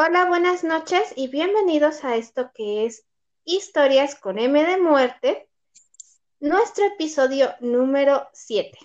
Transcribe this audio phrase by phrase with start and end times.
[0.00, 3.04] Hola, buenas noches y bienvenidos a esto que es
[3.44, 5.48] Historias con M de Muerte,
[6.38, 8.78] nuestro episodio número 7.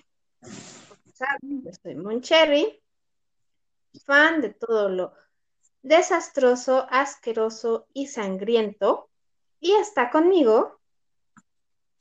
[1.42, 2.82] Yo soy Moncherry,
[4.04, 5.12] fan de todo lo
[5.82, 9.08] desastroso, asqueroso y sangriento.
[9.60, 10.80] Y está conmigo.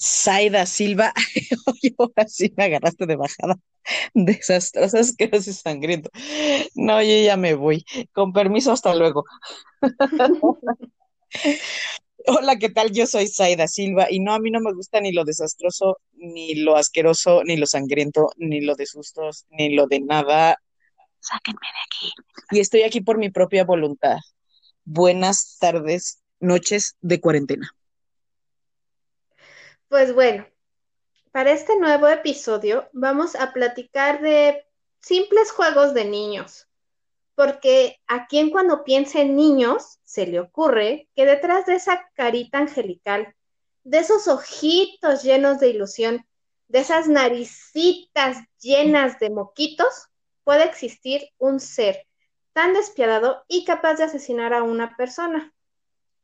[0.02, 1.14] Zaida Silva.
[1.68, 3.56] Oye, ahora sí me agarraste de bajada.
[4.14, 6.10] Desastroso, asqueroso y sangriento.
[6.76, 7.86] No, yo ya me voy.
[8.12, 9.24] Con permiso, hasta luego.
[12.26, 12.92] Hola, ¿qué tal?
[12.92, 16.56] Yo soy Zaida Silva y no, a mí no me gusta ni lo desastroso, ni
[16.56, 20.58] lo asqueroso, ni lo sangriento, ni lo de sustos, ni lo de nada.
[21.20, 22.14] Sáquenme de aquí.
[22.52, 24.18] Y estoy aquí por mi propia voluntad.
[24.86, 27.70] Buenas tardes, noches de cuarentena.
[29.94, 30.48] Pues bueno,
[31.32, 34.66] para este nuevo episodio vamos a platicar de
[35.00, 36.68] simples juegos de niños,
[37.36, 42.58] porque a quien cuando piensa en niños se le ocurre que detrás de esa carita
[42.58, 43.36] angelical,
[43.84, 46.26] de esos ojitos llenos de ilusión,
[46.70, 50.08] de esas naricitas llenas de moquitos,
[50.44, 52.08] puede existir un ser
[52.54, 55.54] tan despiadado y capaz de asesinar a una persona.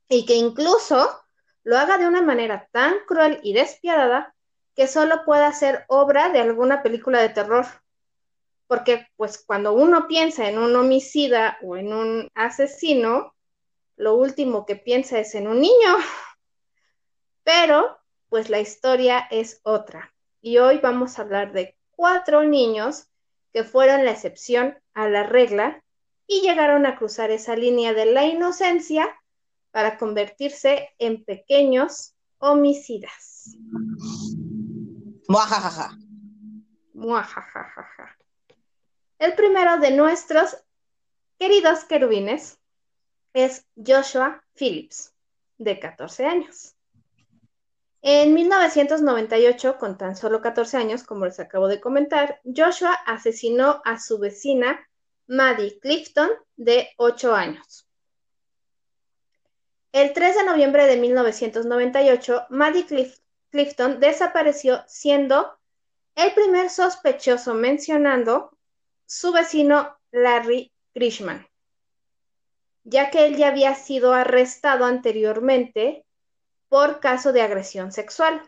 [0.08, 1.22] Y que incluso
[1.64, 4.34] lo haga de una manera tan cruel y despiadada
[4.76, 7.66] que solo pueda ser obra de alguna película de terror.
[8.68, 13.34] Porque pues cuando uno piensa en un homicida o en un asesino,
[13.98, 15.98] lo último que piensa es en un niño.
[17.44, 17.98] Pero
[18.30, 20.14] pues la historia es otra.
[20.42, 23.08] Y hoy vamos a hablar de cuatro niños
[23.52, 25.84] que fueron la excepción a la regla
[26.28, 29.19] y llegaron a cruzar esa línea de la inocencia
[29.72, 33.58] para convertirse en pequeños homicidas.
[35.28, 35.98] Muajajaja.
[36.94, 38.18] Muajajaja.
[39.20, 40.58] El primero de nuestros
[41.38, 42.58] queridos querubines
[43.34, 45.14] es Joshua Phillips,
[45.58, 46.76] de 14 años.
[48.02, 54.00] En 1998, con tan solo 14 años, como les acabo de comentar, Joshua asesinó a
[54.00, 54.80] su vecina
[55.28, 57.89] Maddie Clifton, de 8 años.
[59.92, 62.86] El 3 de noviembre de 1998, Maddie
[63.50, 65.58] Clifton desapareció siendo
[66.16, 68.56] el primer sospechoso mencionando
[69.06, 71.48] su vecino Larry Grishman,
[72.84, 76.06] ya que él ya había sido arrestado anteriormente
[76.68, 78.42] por caso de agresión sexual,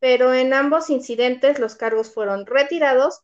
[0.00, 3.22] pero en ambos incidentes los cargos fueron retirados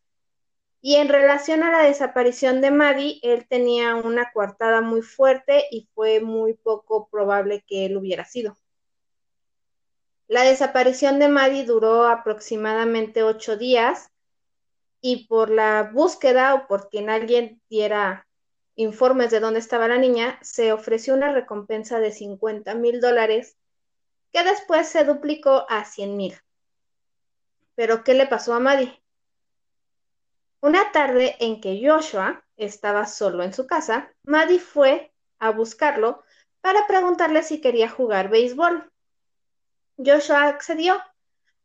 [0.83, 5.89] y en relación a la desaparición de Maddie, él tenía una coartada muy fuerte y
[5.95, 8.57] fue muy poco probable que él hubiera sido.
[10.27, 14.11] La desaparición de Maddie duró aproximadamente ocho días
[15.01, 18.27] y por la búsqueda o por quien alguien diera
[18.77, 23.57] informes de dónde estaba la niña, se ofreció una recompensa de 50 mil dólares
[24.33, 26.35] que después se duplicó a 100 mil.
[27.75, 29.01] Pero, ¿qué le pasó a Maddie?
[30.63, 36.23] Una tarde en que Joshua estaba solo en su casa, Maddie fue a buscarlo
[36.61, 38.93] para preguntarle si quería jugar béisbol.
[39.97, 41.01] Joshua accedió,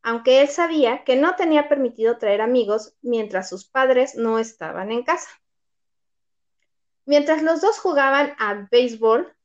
[0.01, 5.03] aunque él sabía que no tenía permitido traer amigos mientras sus padres no estaban en
[5.03, 5.29] casa.
[7.05, 9.35] Mientras los dos jugaban a béisbol,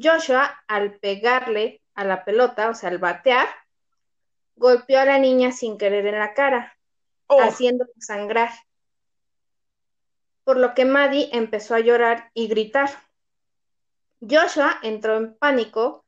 [0.00, 3.48] Joshua, al pegarle a la pelota, o sea, al batear,
[4.54, 6.76] golpeó a la niña sin querer en la cara,
[7.26, 7.40] oh.
[7.40, 8.50] haciéndola sangrar
[10.50, 12.90] por lo que Maddie empezó a llorar y gritar.
[14.20, 16.04] Joshua entró en pánico,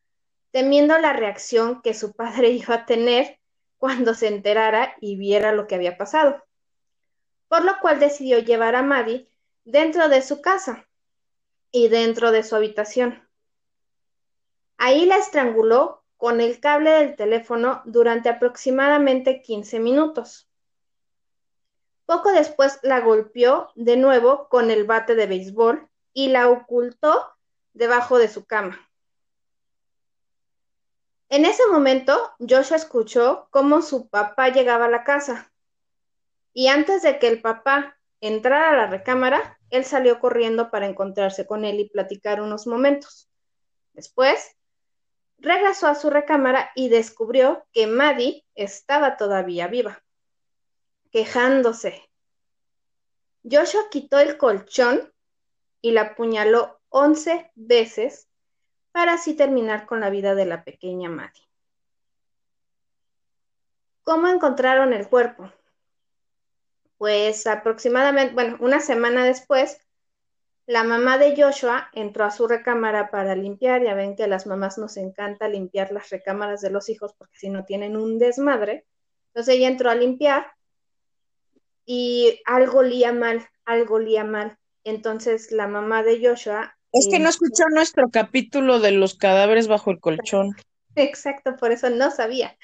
[0.50, 3.38] temiendo la reacción que su padre iba a tener
[3.78, 6.42] cuando se enterara y viera lo que había pasado,
[7.46, 9.28] por lo cual decidió llevar a Maddie
[9.64, 10.88] dentro de su casa
[11.70, 13.22] y dentro de su habitación.
[14.76, 20.51] Ahí la estranguló con el cable del teléfono durante aproximadamente 15 minutos.
[22.06, 27.32] Poco después la golpeó de nuevo con el bate de béisbol y la ocultó
[27.72, 28.78] debajo de su cama.
[31.28, 35.50] En ese momento, Joshua escuchó cómo su papá llegaba a la casa.
[36.52, 41.46] Y antes de que el papá entrara a la recámara, él salió corriendo para encontrarse
[41.46, 43.30] con él y platicar unos momentos.
[43.94, 44.56] Después,
[45.38, 50.02] regresó a su recámara y descubrió que Maddie estaba todavía viva
[51.12, 52.10] quejándose.
[53.48, 55.12] Joshua quitó el colchón
[55.80, 58.28] y la apuñaló once veces
[58.92, 61.48] para así terminar con la vida de la pequeña Maddie.
[64.02, 65.52] ¿Cómo encontraron el cuerpo?
[66.98, 69.80] Pues aproximadamente, bueno, una semana después,
[70.66, 73.82] La mamá de Joshua entró a su recámara para limpiar.
[73.82, 77.36] Ya ven que a las mamás nos encanta limpiar las recámaras de los hijos porque
[77.36, 78.86] si no tienen un desmadre.
[79.28, 80.46] Entonces ella entró a limpiar
[81.84, 84.58] y algo olía mal, algo olía mal.
[84.84, 86.76] Entonces la mamá de Joshua...
[86.92, 90.54] Es que no escuchó nuestro capítulo de los cadáveres bajo el colchón.
[90.94, 92.56] Exacto, por eso no sabía.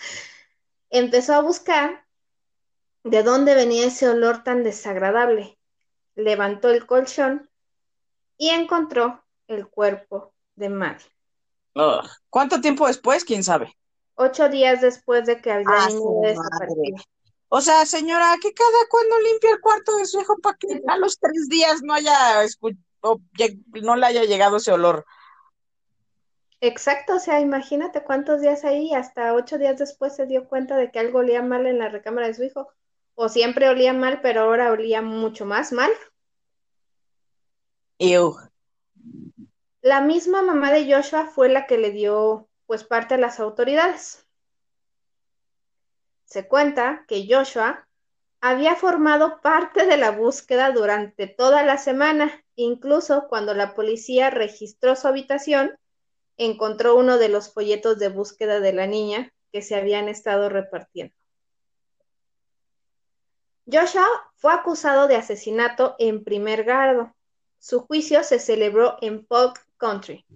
[0.91, 2.05] Empezó a buscar
[3.05, 5.59] de dónde venía ese olor tan desagradable.
[6.14, 7.49] Levantó el colchón
[8.37, 11.06] y encontró el cuerpo de Maddie.
[12.29, 13.25] ¿Cuánto tiempo después?
[13.25, 13.75] ¿Quién sabe?
[14.14, 15.88] Ocho días después de que había Ah.
[17.49, 20.99] O sea, señora, que cada cuando limpia el cuarto de su hijo para que a
[20.99, 22.45] los tres días no haya
[23.00, 23.21] o
[23.83, 25.06] no le haya llegado ese olor.
[26.61, 30.91] Exacto, o sea, imagínate cuántos días ahí, hasta ocho días después se dio cuenta de
[30.91, 32.69] que algo olía mal en la recámara de su hijo.
[33.15, 35.91] O siempre olía mal, pero ahora olía mucho más mal.
[37.99, 38.37] Ew.
[39.81, 44.28] La misma mamá de Joshua fue la que le dio pues parte a las autoridades.
[46.29, 47.89] Se cuenta que Joshua
[48.43, 54.95] había formado parte de la búsqueda durante toda la semana, incluso cuando la policía registró
[54.95, 55.79] su habitación,
[56.37, 61.15] encontró uno de los folletos de búsqueda de la niña que se habían estado repartiendo.
[63.65, 67.15] Joshua fue acusado de asesinato en primer grado.
[67.59, 70.27] Su juicio se celebró en Polk Country.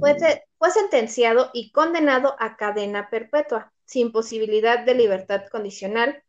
[0.00, 0.16] Fue,
[0.56, 6.22] fue sentenciado y condenado a cadena perpetua, sin posibilidad de libertad condicional,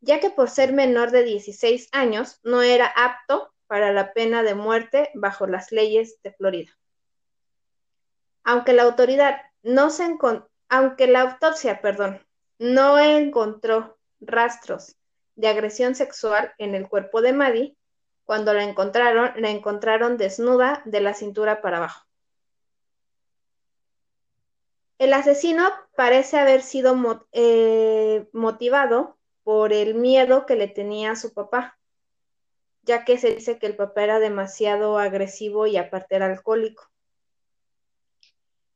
[0.00, 4.54] ya que por ser menor de 16 años no era apto para la pena de
[4.54, 6.70] muerte bajo las leyes de Florida.
[8.44, 9.88] Aunque la autoridad no
[10.70, 12.20] aunque la autopsia, perdón,
[12.58, 14.96] no encontró rastros
[15.36, 17.76] de agresión sexual en el cuerpo de Maddie,
[18.24, 22.07] cuando la encontraron, la encontraron desnuda de la cintura para abajo.
[24.98, 26.96] El asesino parece haber sido
[27.32, 31.78] eh, motivado por el miedo que le tenía a su papá,
[32.82, 36.90] ya que se dice que el papá era demasiado agresivo y aparte era alcohólico.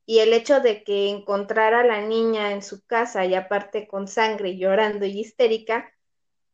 [0.06, 4.06] Y el hecho de que encontrara a la niña en su casa y aparte con
[4.06, 5.92] sangre, llorando y histérica,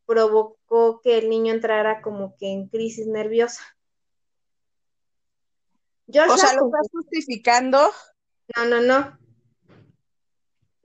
[0.06, 3.62] provocó que el niño entrara como que en crisis nerviosa.
[6.06, 7.90] Joshua, o sea, ¿lo estás justificando?
[8.56, 9.18] No, no, no.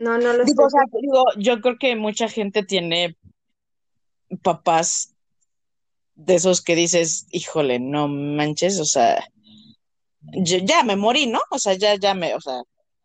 [0.04, 3.16] No, no lo digo, o sea, digo, yo creo que mucha gente tiene
[4.42, 5.16] papás
[6.16, 9.26] de esos que dices, híjole, no manches, o sea,
[10.20, 11.40] yo, ya me morí, ¿no?
[11.52, 12.64] O sea, ya, ya me, o sea,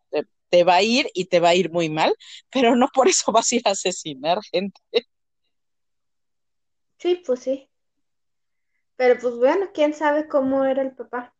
[0.09, 2.13] te, te, va a ir y te va a ir muy mal,
[2.51, 4.81] pero no por eso vas a ir a asesinar gente.
[6.97, 7.69] Sí, pues sí.
[8.97, 11.33] Pero pues bueno, quién sabe cómo era el papá.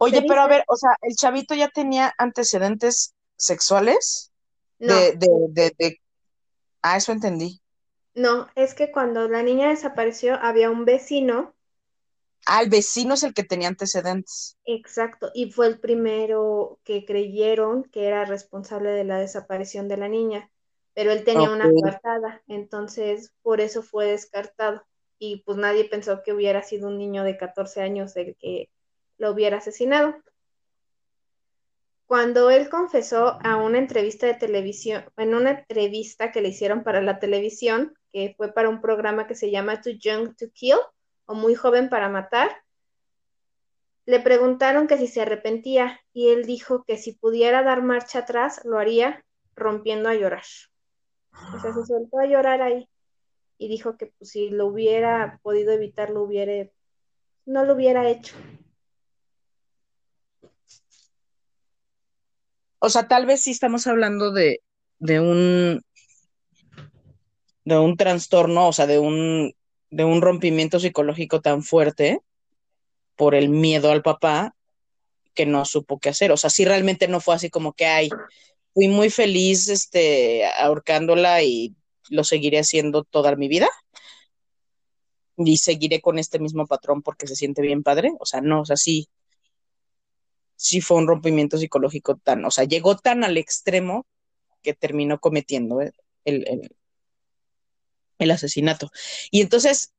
[0.00, 4.31] Oye, pero a ver, o sea, ¿el chavito ya tenía antecedentes sexuales?
[4.82, 4.94] No.
[4.96, 6.00] De, de, de, de...
[6.82, 7.60] Ah, eso entendí.
[8.14, 11.54] No, es que cuando la niña desapareció había un vecino.
[12.46, 14.58] Ah, el vecino es el que tenía antecedentes.
[14.64, 20.08] Exacto, y fue el primero que creyeron que era responsable de la desaparición de la
[20.08, 20.50] niña,
[20.94, 21.54] pero él tenía okay.
[21.54, 24.82] una coartada, entonces por eso fue descartado.
[25.20, 28.68] Y pues nadie pensó que hubiera sido un niño de 14 años el que
[29.18, 30.16] lo hubiera asesinado.
[32.12, 37.00] Cuando él confesó a una entrevista de televisión, en una entrevista que le hicieron para
[37.00, 40.76] la televisión, que fue para un programa que se llama Too Young to Kill,
[41.24, 42.50] o Muy Joven para Matar,
[44.04, 48.60] le preguntaron que si se arrepentía y él dijo que si pudiera dar marcha atrás,
[48.66, 49.24] lo haría
[49.56, 50.44] rompiendo a llorar.
[51.56, 52.90] O sea, se soltó a llorar ahí
[53.56, 56.26] y dijo que pues, si lo hubiera podido evitar, no
[57.64, 58.34] lo hubiera hecho.
[62.84, 64.60] O sea, tal vez sí estamos hablando de,
[64.98, 65.84] de un
[67.64, 69.54] de un trastorno, o sea, de un
[69.90, 72.22] de un rompimiento psicológico tan fuerte
[73.14, 74.56] por el miedo al papá
[75.32, 76.32] que no supo qué hacer.
[76.32, 78.10] O sea, sí realmente no fue así como que ay,
[78.74, 81.76] fui muy feliz este ahorcándola y
[82.10, 83.68] lo seguiré haciendo toda mi vida.
[85.36, 88.10] Y seguiré con este mismo patrón porque se siente bien padre.
[88.18, 89.08] O sea, no, o sea, sí,
[90.62, 94.06] sí fue un rompimiento psicológico tan, o sea, llegó tan al extremo
[94.62, 95.92] que terminó cometiendo el,
[96.24, 96.76] el,
[98.20, 98.92] el asesinato.
[99.32, 99.92] Y entonces,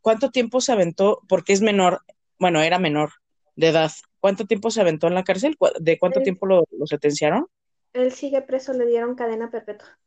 [0.00, 1.20] ¿cuánto tiempo se aventó?
[1.28, 2.02] Porque es menor,
[2.38, 3.14] bueno, era menor
[3.56, 3.90] de edad.
[4.20, 5.56] ¿Cuánto tiempo se aventó en la cárcel?
[5.80, 7.48] ¿De cuánto él, tiempo lo, lo sentenciaron?
[7.94, 9.98] Él sigue preso, le dieron cadena perpetua.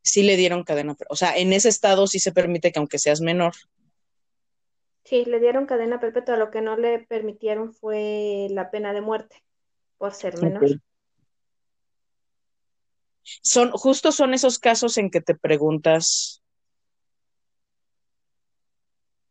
[0.00, 3.20] Sí le dieron cadena, o sea, en ese estado sí se permite que aunque seas
[3.20, 3.54] menor,
[5.08, 9.42] Sí, le dieron cadena perpetua, lo que no le permitieron fue la pena de muerte
[9.96, 10.82] por ser menor.
[13.22, 16.42] Son, justo son esos casos en que te preguntas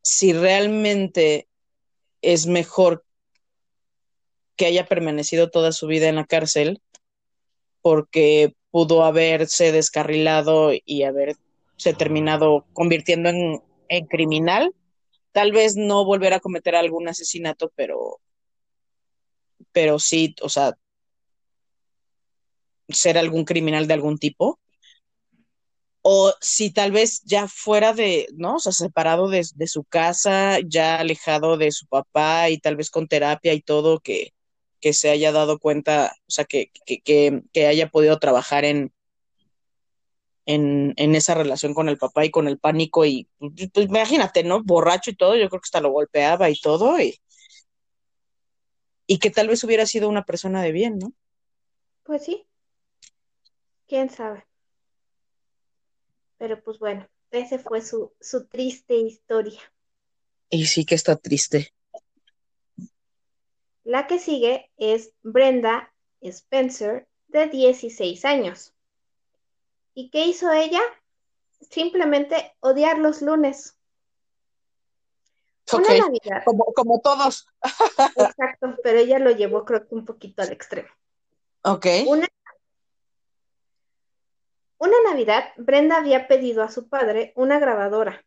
[0.01, 1.48] si realmente
[2.24, 3.05] es mejor
[4.55, 6.81] que haya permanecido toda su vida en la cárcel
[7.84, 11.38] porque pudo haberse descarrilado y haberse
[12.00, 14.74] terminado convirtiendo en, en criminal.
[15.31, 18.19] Tal vez no volver a cometer algún asesinato, pero,
[19.72, 20.75] pero sí, o sea,
[22.89, 24.60] ser algún criminal de algún tipo.
[26.01, 28.55] O si tal vez ya fuera de, ¿no?
[28.55, 33.07] O sea, separado de, su casa, ya alejado de su papá y tal vez con
[33.07, 34.34] terapia y todo, que,
[34.79, 38.93] que se haya dado cuenta, o sea, que, que, que haya podido trabajar en,
[40.48, 44.63] en, en, esa relación con el papá y con el pánico y pues, imagínate, ¿no?
[44.63, 47.20] Borracho y todo, yo creo que hasta lo golpeaba y todo y,
[49.06, 51.13] y que tal vez hubiera sido una persona de bien, ¿no?
[52.04, 52.48] Pues sí,
[53.88, 54.46] quién sabe.
[56.38, 59.62] Pero pues bueno, ese fue su, su triste historia.
[60.50, 61.74] Y sí que está triste.
[63.84, 68.74] La que sigue es Brenda Spencer, de 16 años.
[69.98, 70.80] ¿Y qué hizo ella?
[71.72, 73.80] Simplemente odiar los lunes.
[75.74, 76.44] Una Navidad.
[76.46, 77.48] como, como todos.
[78.16, 80.89] Exacto, pero ella lo llevó creo que un poquito al extremo.
[81.63, 81.88] Ok.
[82.06, 82.27] Una,
[84.77, 88.24] una Navidad, Brenda había pedido a su padre una grabadora,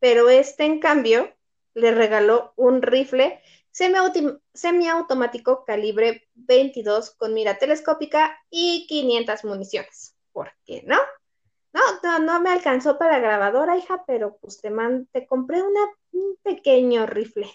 [0.00, 1.32] pero este en cambio
[1.74, 3.40] le regaló un rifle
[3.70, 10.16] semiautomático calibre 22 con mira telescópica y 500 municiones.
[10.32, 10.98] ¿Por qué no?
[11.72, 15.62] No, no, no me alcanzó para la grabadora, hija, pero pues te, man, te compré
[15.62, 17.48] un pequeño rifle.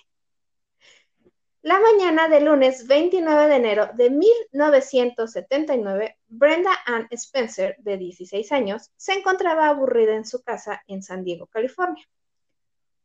[1.66, 8.92] La mañana del lunes 29 de enero de 1979, Brenda Ann Spencer, de 16 años,
[8.96, 12.08] se encontraba aburrida en su casa en San Diego, California.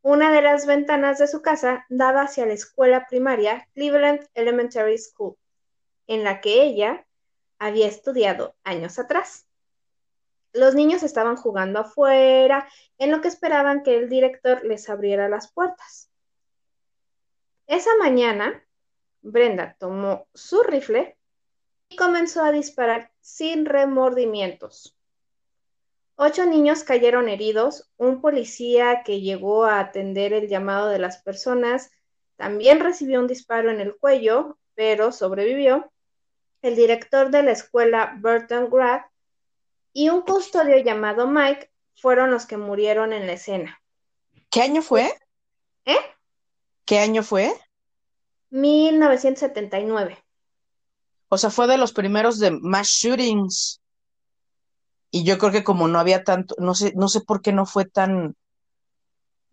[0.03, 5.37] Una de las ventanas de su casa daba hacia la escuela primaria Cleveland Elementary School,
[6.07, 7.07] en la que ella
[7.59, 9.47] había estudiado años atrás.
[10.53, 15.53] Los niños estaban jugando afuera, en lo que esperaban que el director les abriera las
[15.53, 16.11] puertas.
[17.67, 18.65] Esa mañana,
[19.23, 21.17] Brenda tomó su rifle
[21.89, 24.97] y comenzó a disparar sin remordimientos.
[26.17, 31.91] Ocho niños cayeron heridos, un policía que llegó a atender el llamado de las personas
[32.41, 35.93] también recibió un disparo en el cuello, pero sobrevivió.
[36.63, 39.03] El director de la escuela, Burton Grad,
[39.93, 43.81] y un custodio llamado Mike fueron los que murieron en la escena.
[44.51, 45.13] ¿Qué año fue?
[45.85, 45.99] ¿Eh?
[46.85, 47.53] ¿Qué año fue?
[48.51, 50.19] 1979.
[51.29, 53.81] O sea, fue de los primeros de mass shootings.
[55.13, 57.67] Y yo creo que como no había tanto, no sé, no sé por qué no
[57.67, 58.37] fue tan,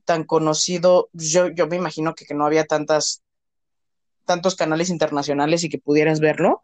[0.05, 1.09] tan conocido.
[1.13, 3.21] Yo, yo me imagino que, que no había tantas,
[4.25, 6.61] tantos canales internacionales y que pudieras verlo.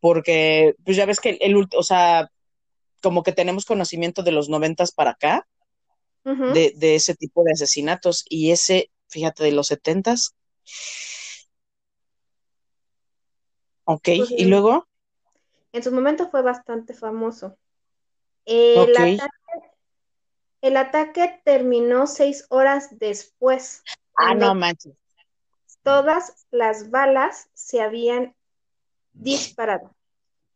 [0.00, 2.30] Porque, pues ya ves que el, el o sea,
[3.04, 5.46] como que tenemos conocimiento de los noventas para acá,
[6.24, 6.52] uh -huh.
[6.54, 8.24] de, de, ese tipo de asesinatos.
[8.26, 10.34] Y ese, fíjate, de los setentas.
[13.84, 14.88] Ok, pues, ¿y luego?
[15.72, 17.58] En su momento fue bastante famoso.
[18.46, 19.16] El, okay.
[19.16, 19.32] ataque,
[20.62, 23.82] el ataque terminó seis horas después.
[24.16, 24.94] Ah, no manches.
[25.82, 28.34] Todas las balas se habían
[29.12, 29.93] disparado.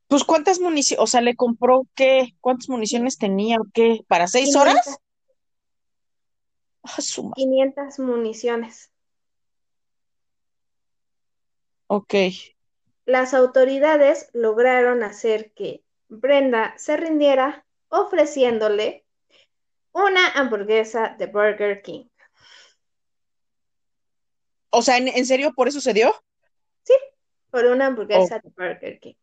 [0.08, 4.46] Pues cuántas municiones, o sea, le compró qué, cuántas municiones tenía o qué, para seis
[4.54, 4.98] 500, horas.
[6.82, 7.32] Ah, suma.
[7.36, 8.90] 500 municiones.
[11.86, 12.14] Ok.
[13.04, 19.04] Las autoridades lograron hacer que Brenda se rindiera ofreciéndole
[19.92, 22.06] una hamburguesa de Burger King.
[24.70, 26.14] O sea, ¿en, ¿en, serio por eso se dio?
[26.82, 26.94] Sí,
[27.50, 28.48] por una hamburguesa oh.
[28.48, 29.14] de Burger King.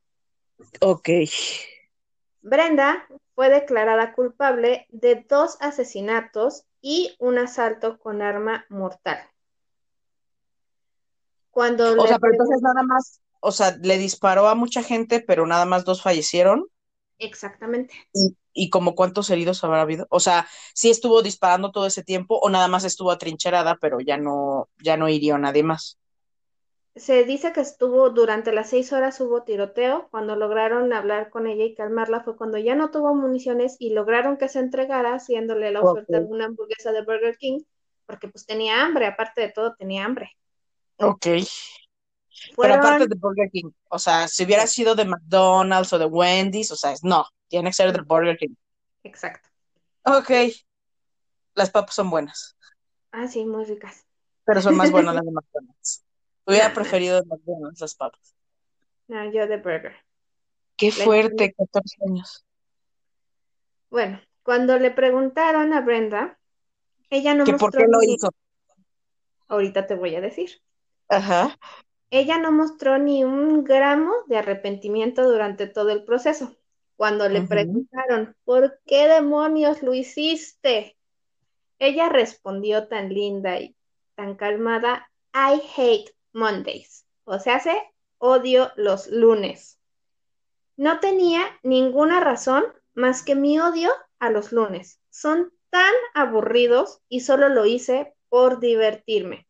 [0.81, 1.09] Ok.
[2.41, 9.17] Brenda fue declarada culpable de dos asesinatos y un asalto con arma mortal.
[11.49, 15.47] Cuando o sea, pero entonces nada más, o sea, le disparó a mucha gente, pero
[15.47, 16.67] nada más dos fallecieron.
[17.17, 17.95] Exactamente.
[18.13, 20.05] ¿Y, y como cuántos heridos habrá habido?
[20.09, 24.17] O sea, sí estuvo disparando todo ese tiempo o nada más estuvo atrincherada, pero ya
[24.17, 25.97] no, ya no hirió a nadie más.
[26.95, 30.07] Se dice que estuvo durante las seis horas hubo tiroteo.
[30.11, 34.37] Cuando lograron hablar con ella y calmarla fue cuando ya no tuvo municiones y lograron
[34.37, 36.25] que se entregara, haciéndole la oferta okay.
[36.25, 37.63] de una hamburguesa de Burger King.
[38.05, 40.31] porque pues tenía hambre, aparte de todo tenía hambre.
[40.97, 41.27] Ok.
[42.55, 46.71] Pero aparte de Burger King, o sea, si hubiera sido de McDonald's o de Wendy's,
[46.71, 48.55] o sea, no, tiene que ser de Burger King.
[49.03, 49.49] Exacto.
[50.03, 50.31] Ok.
[51.55, 52.55] Las papas son buenas.
[53.11, 54.05] Ah, sí, muy ricas.
[54.45, 56.04] Pero son más buenas las de McDonald's.
[56.45, 58.35] Hubiera preferido de McDonald's las papas.
[59.07, 59.95] No, yo de burger.
[60.77, 62.45] Qué fuerte, 14 años.
[63.89, 66.37] Bueno, cuando le preguntaron a Brenda,
[67.09, 68.29] ella no ¿Que mostró por qué lo hizo?
[69.47, 70.61] Ahorita te voy a decir.
[71.07, 71.57] Ajá.
[72.09, 76.55] Ella no mostró ni un gramo de arrepentimiento durante todo el proceso.
[76.95, 80.97] Cuando le preguntaron, ¿por qué demonios lo hiciste?
[81.77, 83.75] Ella respondió tan linda y
[84.15, 87.05] tan calmada, I hate Mondays.
[87.23, 87.81] O sea, se
[88.19, 89.79] odio los lunes.
[90.77, 94.99] No tenía ninguna razón más que mi odio a los lunes.
[95.09, 99.47] Son tan aburridos y solo lo hice por divertirme.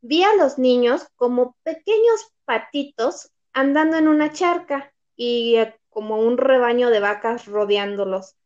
[0.00, 6.38] Vi a los niños como pequeños patitos andando en una charca y eh, como un
[6.38, 8.37] rebaño de vacas rodeándolos.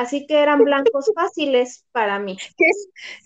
[0.00, 2.36] Así que eran blancos fáciles para mí.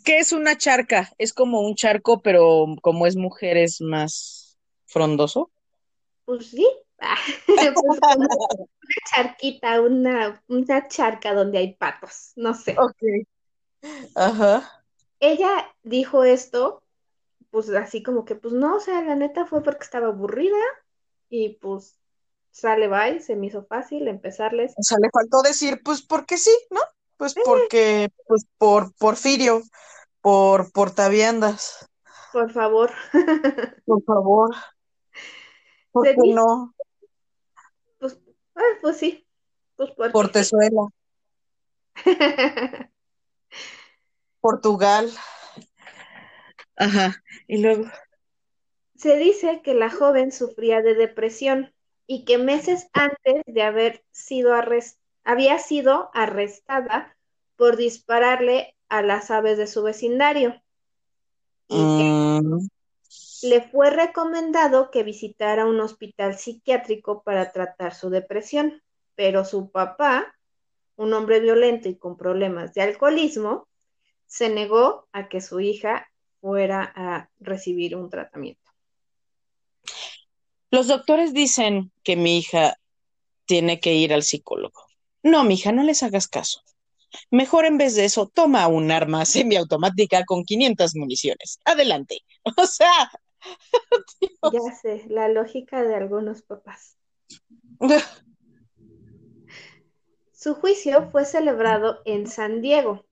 [0.04, 1.12] ¿Qué es, una charca?
[1.19, 5.50] Es como un charco, pero como es mujer es más frondoso.
[6.25, 6.66] Pues sí,
[7.47, 7.75] pues
[8.16, 8.28] una
[9.14, 12.76] charquita, una, una charca donde hay patos, no sé.
[12.78, 13.26] Ok.
[14.14, 14.85] Ajá.
[15.21, 16.85] Ella dijo esto
[17.54, 20.59] pues así como que, pues no, o sea, la neta fue porque estaba aburrida
[21.28, 21.97] y pues
[22.54, 24.75] sale bye, se me hizo fácil empezarles.
[24.78, 26.80] O sea, le faltó decir, pues porque sí, ¿no?
[27.16, 29.62] Pues porque, pues por Porfirio,
[30.20, 31.88] por portaviendas.
[32.32, 32.90] Por favor.
[33.87, 34.55] Por favor.
[35.92, 36.74] ¿Por qué no?
[37.98, 38.18] Pues,
[38.57, 39.26] ah, pues sí.
[39.76, 40.88] Pues Por Tezuela.
[44.40, 45.12] Portugal.
[46.76, 47.85] Ajá, y luego.
[48.96, 51.73] Se dice que la joven sufría de depresión
[52.07, 57.17] y que meses antes de haber sido arrestada, había sido arrestada
[57.57, 60.61] por dispararle a las aves de su vecindario.
[61.69, 62.69] Y mm.
[63.43, 68.83] le fue recomendado que visitara un hospital psiquiátrico para tratar su depresión,
[69.14, 70.35] pero su papá,
[70.97, 73.67] un hombre violento y con problemas de alcoholismo,
[74.27, 76.09] se negó a que su hija
[76.40, 78.63] fuera a recibir un tratamiento.
[80.74, 82.80] Los doctores dicen que mi hija
[83.44, 84.82] tiene que ir al psicólogo.
[85.22, 86.62] No, mi hija, no les hagas caso.
[87.30, 91.60] Mejor en vez de eso, toma un arma semiautomática con 500 municiones.
[91.64, 92.22] Adelante.
[92.56, 93.08] O sea.
[94.52, 96.98] Ya sé, la lógica de algunos papás.
[100.32, 103.06] Su juicio fue celebrado en San Diego.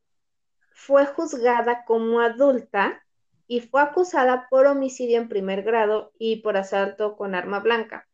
[0.72, 3.06] Fue juzgada como adulta
[3.52, 8.08] y fue acusada por homicidio en primer grado y por asalto con arma blanca.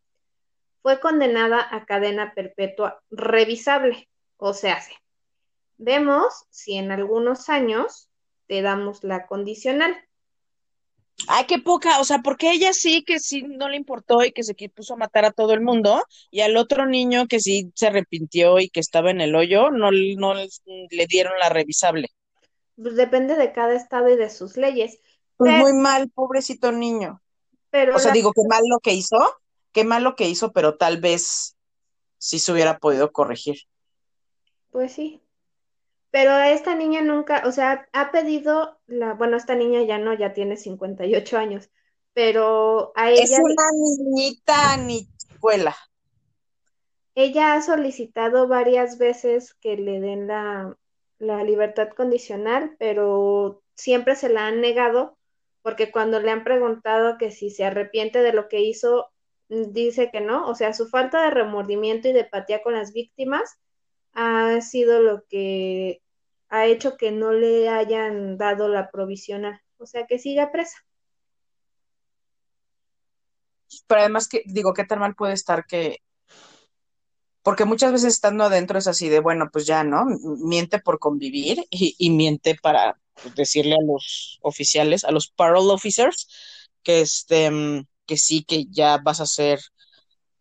[0.82, 4.82] Fue condenada a cadena perpetua revisable, o sea,
[5.76, 8.08] vemos si en algunos años
[8.48, 9.96] te damos la condicional.
[11.28, 14.42] Ay, qué poca, o sea, porque ella sí que sí no le importó y que
[14.42, 17.86] se puso a matar a todo el mundo, y al otro niño que sí se
[17.86, 22.08] arrepintió y que estaba en el hoyo, no, no le dieron la revisable.
[22.74, 25.00] Pues depende de cada estado y de sus leyes.
[25.38, 27.22] Pues muy mal, pobrecito niño.
[27.70, 29.16] Pero o sea, digo, qué mal lo que hizo,
[29.72, 31.56] qué mal lo que hizo, pero tal vez
[32.18, 33.60] sí se hubiera podido corregir.
[34.70, 35.22] Pues sí.
[36.10, 40.32] Pero esta niña nunca, o sea, ha pedido la, bueno, esta niña ya no, ya
[40.32, 41.70] tiene 58 años,
[42.14, 43.22] pero a ella...
[43.22, 45.76] Es una niñita ni escuela.
[47.14, 50.76] Ella ha solicitado varias veces que le den la,
[51.18, 55.17] la libertad condicional, pero siempre se la han negado
[55.62, 59.08] porque cuando le han preguntado que si se arrepiente de lo que hizo,
[59.48, 63.58] dice que no, o sea, su falta de remordimiento y de empatía con las víctimas
[64.12, 66.02] ha sido lo que
[66.48, 70.78] ha hecho que no le hayan dado la provisional, o sea, que siga presa.
[73.86, 75.98] Pero además que digo, qué tan mal puede estar que
[77.48, 80.04] porque muchas veces estando adentro es así de, bueno, pues ya, ¿no?
[80.04, 82.98] Miente por convivir y miente para
[83.36, 86.28] decirle a los oficiales, a los parole officers,
[86.82, 87.50] que este,
[88.04, 89.60] que sí, que ya vas a ser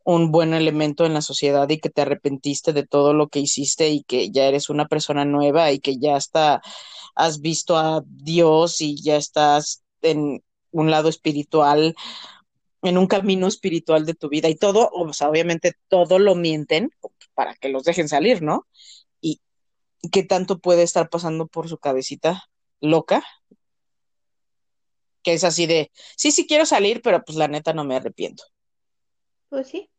[0.04, 3.88] un buen elemento en la sociedad y que te arrepentiste de todo lo que hiciste
[3.88, 6.62] y que ya eres una persona nueva y que ya hasta
[7.16, 11.96] has visto a Dios y ya estás en un lado espiritual,
[12.88, 16.92] en un camino espiritual de tu vida y todo, o sea, obviamente todo lo mienten
[17.34, 18.68] para que los dejen salir, ¿no?
[19.22, 19.42] Y
[20.12, 22.44] qué tanto puede estar pasando por su cabecita
[22.82, 23.24] loca
[25.28, 28.46] que es así de, sí, sí quiero salir, pero pues la neta no me arrepiento.
[29.50, 29.90] Pues sí.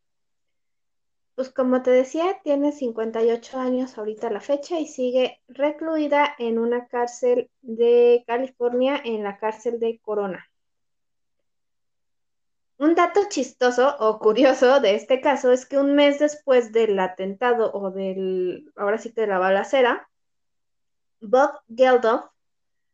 [1.35, 6.89] Pues como te decía, tiene 58 años ahorita la fecha y sigue recluida en una
[6.89, 10.51] cárcel de California, en la cárcel de Corona.
[12.79, 17.73] Un dato chistoso o curioso de este caso es que un mes después del atentado
[17.73, 20.09] o del, ahora sí que de la balacera,
[21.21, 22.27] Bob Geldof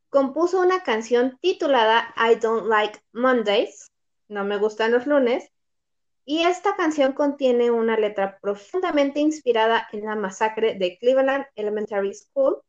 [0.09, 3.90] compuso una canción titulada I Don't Like Mondays,
[4.29, 5.53] no me gustan los lunes,
[6.25, 12.62] y esta canción contiene una letra profundamente inspirada en la masacre de Cleveland Elementary School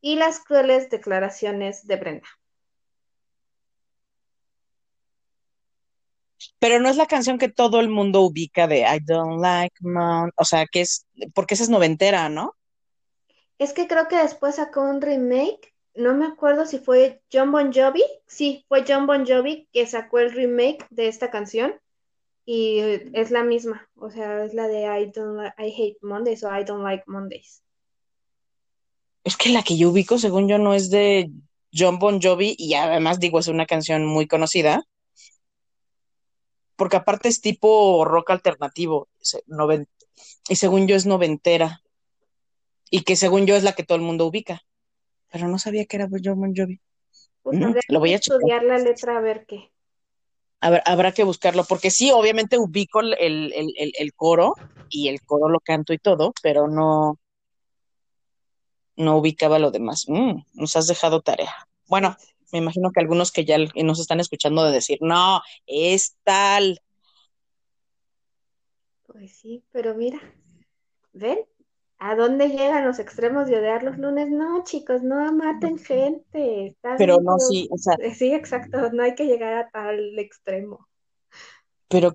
[0.00, 2.28] y las crueles declaraciones de Brenda.
[6.58, 10.32] Pero no es la canción que todo el mundo ubica de I don't like Mondays,
[10.36, 12.54] o sea, que es, porque esa es noventera, ¿no?
[13.58, 17.72] Es que creo que después sacó un remake, no me acuerdo si fue John Bon
[17.72, 21.74] Jovi, sí, fue John Bon Jovi que sacó el remake de esta canción
[22.44, 22.78] y
[23.12, 26.64] es la misma, o sea, es la de I don't I hate Mondays o I
[26.64, 27.62] don't like Mondays.
[29.24, 31.30] Es que la que yo ubico, según yo, no es de
[31.74, 34.84] John Bon Jovi y además digo, es una canción muy conocida.
[36.76, 39.08] Porque aparte es tipo rock alternativo,
[40.48, 41.82] y según yo es noventera,
[42.90, 44.62] y que según yo es la que todo el mundo ubica.
[45.32, 46.80] Pero no sabía que era John Jovi.
[47.42, 47.58] Pues
[47.88, 49.70] lo voy a estudiar la letra a ver qué
[50.60, 54.54] habrá que buscarlo, porque sí, obviamente ubico el, el, coro
[54.88, 57.18] y el coro lo canto y todo, pero no,
[58.96, 60.04] no ubicaba lo demás.
[60.08, 61.54] Mm, nos has dejado tarea.
[61.88, 62.16] Bueno,
[62.52, 66.80] me imagino que algunos que ya nos están escuchando de decir, no, es tal.
[69.06, 70.20] Pues sí, pero mira,
[71.12, 71.38] ven,
[71.98, 74.28] ¿A dónde llegan los extremos de odiar los lunes?
[74.28, 76.76] No, chicos, no maten gente.
[76.98, 77.94] pero no, sí, o sea.
[77.94, 80.86] Eh, sí, exacto, no hay que llegar a tal extremo.
[81.88, 82.14] Pero,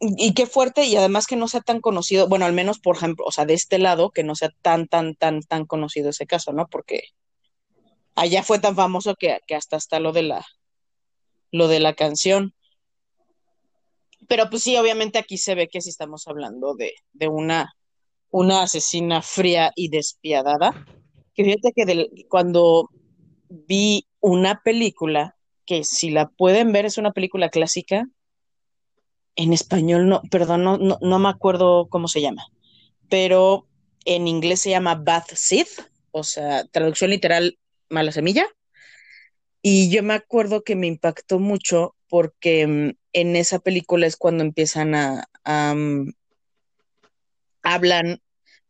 [0.00, 3.26] y qué fuerte, y además que no sea tan conocido, bueno, al menos, por ejemplo,
[3.26, 6.52] o sea, de este lado, que no sea tan, tan, tan, tan conocido ese caso,
[6.54, 6.66] ¿no?
[6.68, 7.02] Porque
[8.20, 10.46] allá fue tan famoso que, que hasta está lo de la,
[11.50, 12.54] lo de la canción.
[14.28, 17.72] Pero pues sí, obviamente aquí se ve que sí estamos hablando de, de una
[18.30, 20.86] una asesina fría y despiadada.
[21.34, 22.90] Que fíjate que cuando
[23.48, 28.06] vi una película, que si la pueden ver es una película clásica,
[29.36, 32.44] en español no, perdón, no, no, me acuerdo cómo se llama,
[33.08, 33.68] pero
[34.04, 35.68] en inglés se llama Bath Seed,
[36.10, 37.56] o sea, traducción literal,
[37.88, 38.46] mala semilla.
[39.62, 44.44] Y yo me acuerdo que me impactó mucho porque mm, en esa película es cuando
[44.44, 45.28] empiezan a,
[45.74, 46.12] mm,
[47.62, 48.20] hablan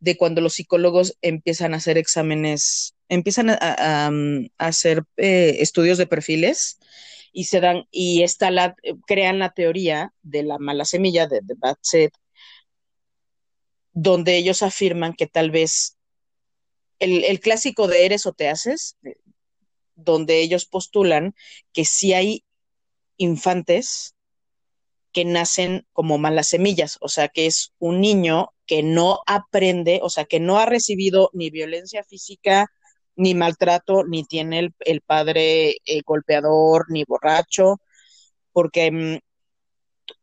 [0.00, 4.10] de cuando los psicólogos empiezan a hacer exámenes, empiezan a,
[4.58, 6.78] hacer eh, estudios de perfiles
[7.32, 8.74] y se dan, y esta la,
[9.06, 11.76] crean la teoría de la mala semilla, de, de bad
[13.92, 15.97] donde ellos afirman que tal vez
[16.98, 18.96] el, clásico de eres o te haces,
[19.94, 21.34] donde ellos postulan
[21.72, 22.44] que si hay
[23.16, 24.14] infantes
[25.12, 30.10] que nacen como malas semillas, o sea, que es un niño que no aprende, o
[30.10, 32.70] sea, que no ha recibido ni violencia física,
[33.16, 37.80] ni maltrato, ni tiene el, padre eh, golpeador, ni borracho,
[38.52, 39.18] porque mm,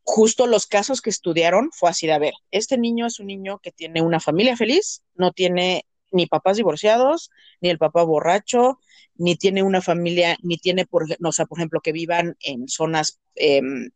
[0.04, 3.60] justo los casos que estudiaron fue así de, a ver, este niño es un niño
[3.60, 5.86] que tiene una familia feliz, no tiene
[6.16, 7.30] ni papás divorciados,
[7.62, 8.80] ni el papá borracho,
[9.16, 13.20] ni tiene una familia, ni tiene, por, o sea, por ejemplo, que vivan en zonas
[13.36, 13.92] em,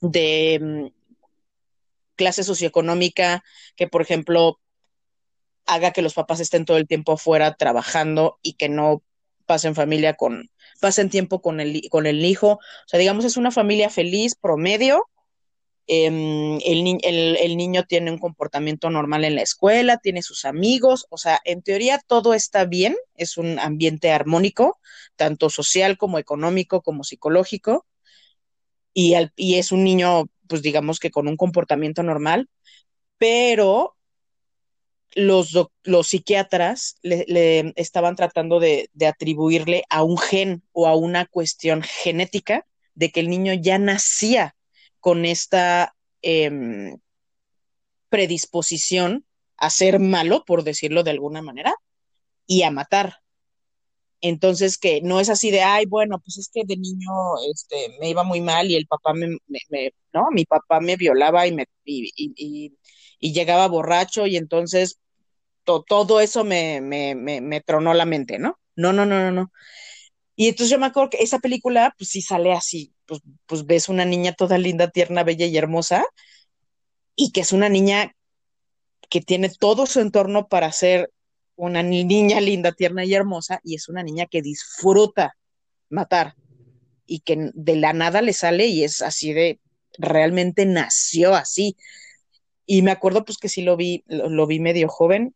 [0.00, 0.86] de mm,
[2.16, 3.44] clase socioeconómica
[3.76, 4.60] que, por ejemplo,
[5.66, 9.02] haga que los papás estén todo el tiempo afuera trabajando y que no
[9.46, 12.52] pasen familia con, pasen tiempo con el, con el hijo.
[12.52, 15.08] O sea, digamos, es una familia feliz, promedio.
[15.88, 21.40] Em, el, niño tiene un comportamiento normal en la escuela, tiene sus amigos, o sea,
[21.44, 24.80] en teoría todo está bien, es un ambiente armónico,
[25.14, 27.86] tanto social como económico como psicológico
[28.92, 29.14] y,
[29.56, 32.48] es un niño, pues digamos que con un comportamiento normal,
[33.18, 33.94] pero
[35.14, 35.68] los
[36.08, 43.12] psiquiatras le, estaban tratando de, atribuirle a un gen o a una cuestión genética de
[43.12, 44.55] que el niño ya nacía
[45.06, 46.98] con esta em,
[48.08, 49.24] predisposición
[49.56, 51.76] a ser malo, por decirlo de alguna manera,
[52.44, 53.20] y a matar.
[54.20, 57.08] Entonces, que no es así de, ay, bueno, pues es que de niño
[57.52, 59.28] este, me iba muy mal y el papá me,
[60.12, 62.72] no, mi papá me violaba y, me, y,
[63.20, 64.98] llegaba borracho y entonces
[65.62, 68.58] todo eso me, me, me, tronó la mente, ¿no?
[68.74, 69.52] No, no, no, no, no.
[70.34, 73.88] Y entonces yo me acuerdo que esa película, pues sí sale así, pues, pues ves
[73.88, 76.04] una niña toda linda, tierna, bella y hermosa,
[77.14, 78.14] y que es una niña
[79.08, 81.10] que tiene todo su entorno para ser
[81.54, 85.36] una niña linda, tierna y hermosa, y es una niña que disfruta
[85.88, 86.34] matar
[87.06, 89.60] y que de la nada le sale y es así de,
[89.98, 91.76] realmente nació así.
[92.66, 95.34] Y me acuerdo pues que sí lo vi, lo, vi medio joven,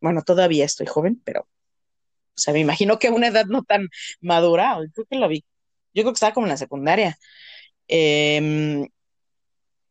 [0.00, 3.88] bueno, todavía estoy joven, pero, o sea, me imagino que a una edad no tan
[4.20, 5.44] madura, creo que lo vi,
[5.94, 7.18] yo creo que estaba como en la secundaria.
[7.88, 8.88] Eh,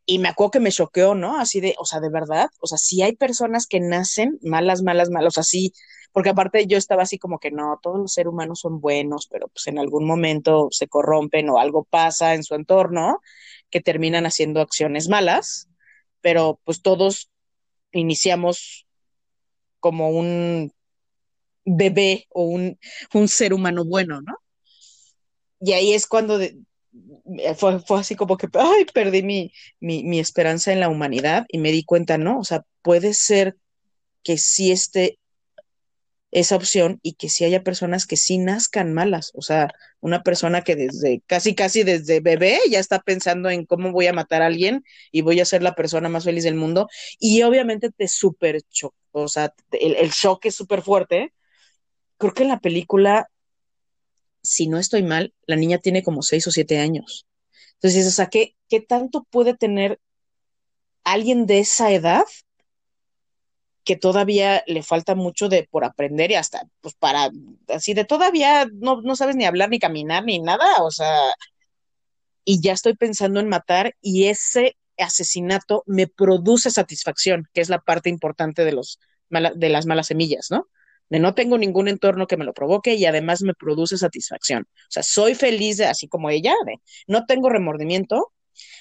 [0.06, 1.40] y me acuerdo que me choqueó, ¿no?
[1.40, 5.12] Así de, o sea, de verdad, o sea, si hay personas que nacen malas, malas,
[5.12, 5.72] malas, así,
[6.12, 9.50] porque aparte yo estaba así como que no, todos los seres humanos son buenos, pero
[9.50, 13.22] pues en algún momento se corrompen o algo pasa en su entorno
[13.70, 15.70] que terminan haciendo acciones malas,
[16.22, 17.30] pero pues todos
[17.92, 18.88] iniciamos
[19.80, 20.74] como un
[21.66, 22.80] bebé o un,
[23.14, 24.39] un ser humano bueno, ¿no?
[25.62, 26.58] Y ahí es cuando de,
[27.56, 31.60] fue, fue, así como que, ay, perdí mi, mi, mi, esperanza en la humanidad y
[31.60, 32.40] me di cuenta, ¿no?
[32.40, 33.58] O sea, puede ser
[34.24, 35.20] que sí esté
[36.32, 39.70] esa opción y que sí haya personas que sí nazcan malas, o sea,
[40.00, 44.14] una persona que desde, casi, casi desde bebé ya está pensando en cómo voy a
[44.14, 46.88] matar a alguien y voy a ser la persona más feliz del mundo
[47.20, 48.06] y obviamente te
[48.70, 51.34] choca, o sea, el, el shock es súper fuerte.
[52.18, 53.30] Creo que en la película
[54.50, 57.28] si no estoy mal, la niña tiene como seis o siete años.
[57.76, 58.56] Entonces, o sea, ¿qué,
[58.88, 60.00] tanto puede tener
[61.04, 62.24] alguien de esa edad
[63.84, 67.30] que todavía le falta mucho de por aprender y hasta, pues para,
[67.68, 71.32] así de todavía no, no sabes ni hablar, ni caminar, ni nada, o sea,
[72.44, 77.80] y ya estoy pensando en matar y ese asesinato me produce satisfacción, que es la
[77.80, 80.68] parte importante de, los, de las malas semillas, ¿no?
[81.10, 84.64] De no tengo ningún entorno que me lo provoque y además me produce satisfacción.
[84.64, 86.76] O sea, soy feliz de, así como ella, de,
[87.08, 88.32] no tengo remordimiento.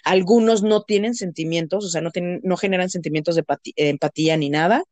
[0.04, 3.44] Algunos no tienen sentimientos, o sea, no, tienen, no generan sentimientos de
[3.76, 4.84] empatía ni nada.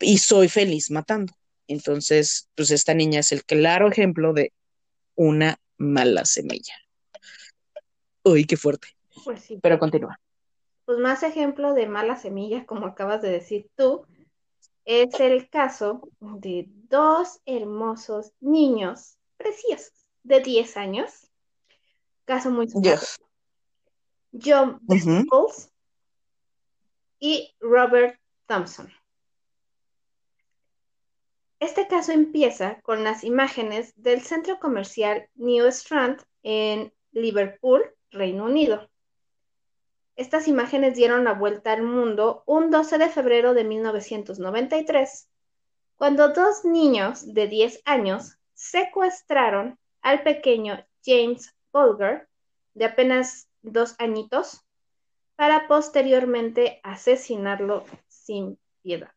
[0.00, 1.32] Y soy feliz matando.
[1.66, 4.52] Entonces, pues esta niña es el claro ejemplo de
[5.14, 6.74] una mala semilla.
[8.24, 8.88] Uy, qué fuerte.
[9.24, 9.58] Pues sí.
[9.62, 10.18] Pero continúa.
[10.84, 14.06] Pues más ejemplo de mala semilla, como acabas de decir tú,
[14.88, 21.30] es el caso de dos hermosos niños preciosos de 10 años.
[22.24, 23.18] Caso muy yes.
[24.32, 25.70] John uh -huh.
[27.20, 28.90] y Robert Thompson.
[31.60, 38.88] Este caso empieza con las imágenes del centro comercial New Strand en Liverpool, Reino Unido.
[40.18, 45.28] Estas imágenes dieron la vuelta al mundo un 12 de febrero de 1993,
[45.94, 52.26] cuando dos niños de 10 años secuestraron al pequeño James Bulger,
[52.74, 54.64] de apenas dos añitos,
[55.36, 59.12] para posteriormente asesinarlo sin piedad.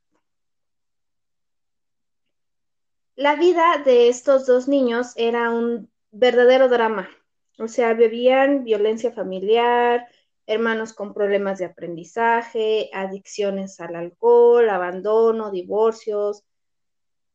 [3.16, 7.10] La vida de estos dos niños era un verdadero drama.
[7.58, 10.08] O sea, bebían violencia familiar,
[10.46, 16.44] hermanos con problemas de aprendizaje, adicciones al alcohol, abandono, divorcios.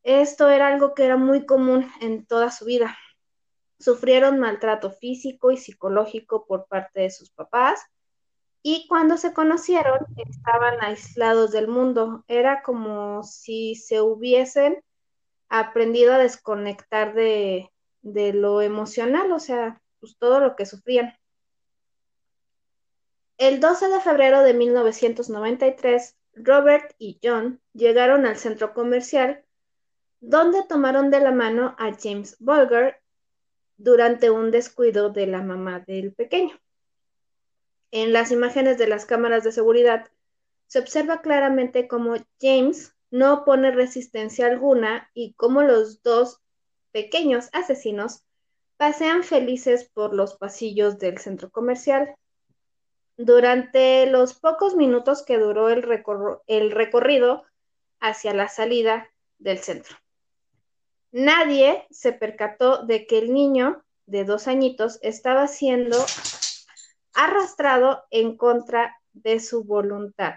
[0.02, 2.96] Esto era algo que era muy común en toda su vida.
[3.78, 7.80] Sufrieron maltrato físico y psicológico por parte de sus papás
[8.62, 12.24] y cuando se conocieron estaban aislados del mundo.
[12.26, 14.82] Era como si se hubiesen
[15.48, 17.70] aprendido a desconectar de,
[18.02, 21.14] de lo emocional, o sea, pues todo lo que sufrían.
[23.38, 29.44] El 12 de febrero de 1993, Robert y John llegaron al centro comercial,
[30.20, 33.00] donde tomaron de la mano a James Bulger
[33.76, 36.58] durante un descuido de la mamá del pequeño.
[37.90, 40.08] En las imágenes de las cámaras de seguridad
[40.66, 46.40] se observa claramente cómo James no pone resistencia alguna y cómo los dos
[46.90, 48.24] pequeños asesinos
[48.76, 52.14] pasean felices por los pasillos del centro comercial.
[53.16, 57.44] Durante los pocos minutos que duró el, recor el recorrido
[58.00, 59.96] hacia la salida del centro.
[61.12, 65.96] Nadie se percató de que el niño de dos añitos estaba siendo
[67.14, 70.34] arrastrado en contra de su voluntad.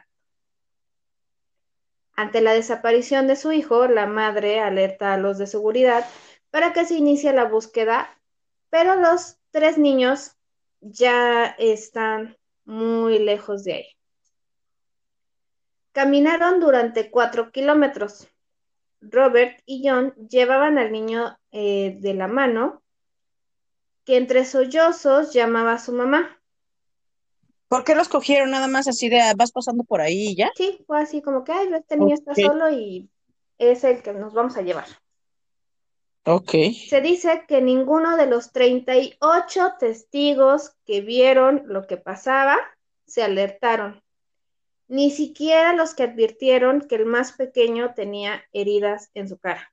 [2.15, 6.05] Ante la desaparición de su hijo, la madre alerta a los de seguridad
[6.49, 8.17] para que se inicie la búsqueda,
[8.69, 10.35] pero los tres niños
[10.81, 12.37] ya están
[12.69, 13.87] muy lejos de ahí.
[15.91, 18.27] Caminaron durante cuatro kilómetros.
[19.01, 22.83] Robert y John llevaban al niño eh, de la mano,
[24.05, 26.39] que entre sollozos llamaba a su mamá.
[27.67, 30.51] ¿Por qué los cogieron nada más así de vas pasando por ahí y ya?
[30.55, 33.09] Sí, fue así como que, ay, este niño está solo y
[33.57, 34.87] es el que nos vamos a llevar.
[36.89, 42.57] Se dice que ninguno de los 38 testigos que vieron lo que pasaba
[43.05, 44.03] se alertaron,
[44.87, 49.71] ni siquiera los que advirtieron que el más pequeño tenía heridas en su cara.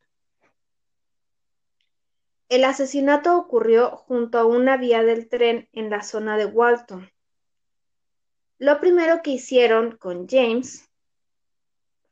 [2.48, 7.10] El asesinato ocurrió junto a una vía del tren en la zona de Walton.
[8.58, 10.88] Lo primero que hicieron con James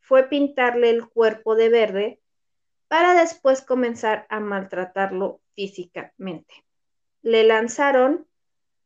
[0.00, 2.20] fue pintarle el cuerpo de verde
[2.94, 6.64] para después comenzar a maltratarlo físicamente.
[7.22, 8.28] Le lanzaron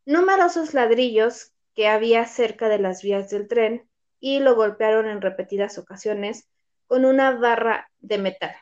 [0.06, 3.86] numerosos ladrillos que había cerca de las vías del tren
[4.18, 6.48] y lo golpearon en repetidas ocasiones
[6.86, 8.56] con una barra de metal.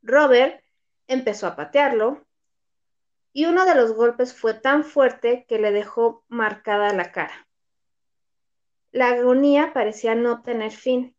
[0.00, 0.64] Robert
[1.06, 2.26] empezó a patearlo
[3.34, 7.46] y uno de los golpes fue tan fuerte que le dejó marcada la cara.
[8.92, 11.14] La agonía parecía no tener fin.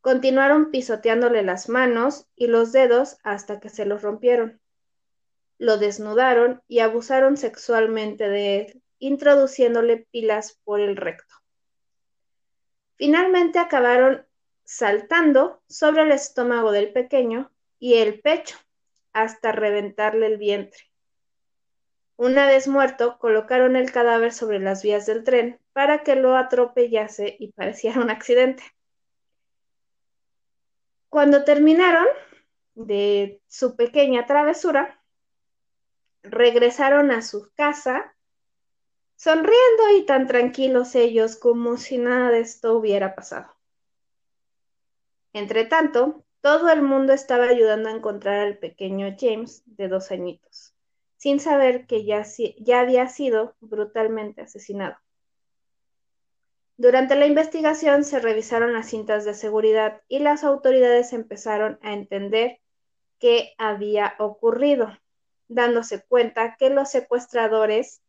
[0.00, 4.60] Continuaron pisoteándole las manos y los dedos hasta que se los rompieron.
[5.58, 11.34] Lo desnudaron y abusaron sexualmente de él, introduciéndole pilas por el recto.
[12.96, 14.26] Finalmente acabaron
[14.64, 18.56] saltando sobre el estómago del pequeño y el pecho
[19.12, 20.90] hasta reventarle el vientre.
[22.16, 27.36] Una vez muerto, colocaron el cadáver sobre las vías del tren para que lo atropellase
[27.38, 28.62] y pareciera un accidente.
[31.10, 32.06] Cuando terminaron
[32.76, 35.02] de su pequeña travesura,
[36.22, 38.14] regresaron a su casa,
[39.16, 43.52] sonriendo y tan tranquilos ellos como si nada de esto hubiera pasado.
[45.32, 50.74] Entre tanto, todo el mundo estaba ayudando a encontrar al pequeño James de dos añitos,
[51.16, 52.24] sin saber que ya,
[52.58, 54.96] ya había sido brutalmente asesinado.
[56.80, 62.58] Durante la investigación se revisaron las cintas de seguridad y las autoridades empezaron a entender
[63.18, 64.88] qué había ocurrido,
[65.46, 68.00] dándose cuenta que los secuestradores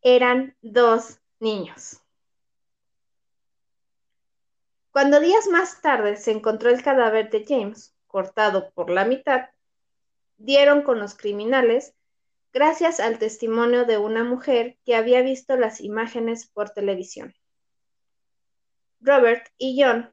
[0.00, 2.00] eran dos niños.
[4.90, 9.50] Cuando días más tarde se encontró el cadáver de James, cortado por la mitad,
[10.38, 11.92] dieron con los criminales
[12.50, 17.34] gracias al testimonio de una mujer que había visto las imágenes por televisión.
[19.02, 20.12] Robert y John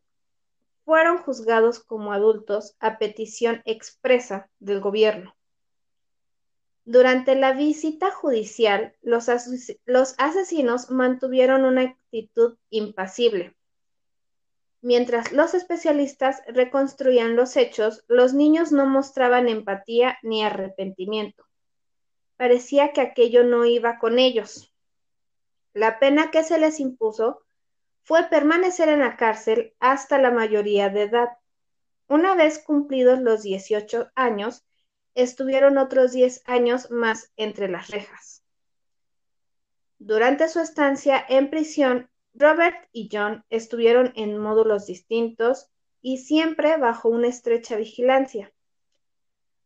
[0.83, 5.35] fueron juzgados como adultos a petición expresa del gobierno.
[6.85, 13.55] Durante la visita judicial, los, ases los asesinos mantuvieron una actitud impasible.
[14.81, 21.45] Mientras los especialistas reconstruían los hechos, los niños no mostraban empatía ni arrepentimiento.
[22.37, 24.73] Parecía que aquello no iba con ellos.
[25.73, 27.43] La pena que se les impuso
[28.09, 31.29] fue permanecer en la cárcel hasta la mayoría de edad.
[32.07, 34.65] Una vez cumplidos los 18 años,
[35.13, 38.43] estuvieron otros 10 años más entre las rejas.
[39.99, 45.69] Durante su estancia en prisión, Robert y John estuvieron en módulos distintos
[46.01, 48.51] y siempre bajo una estrecha vigilancia.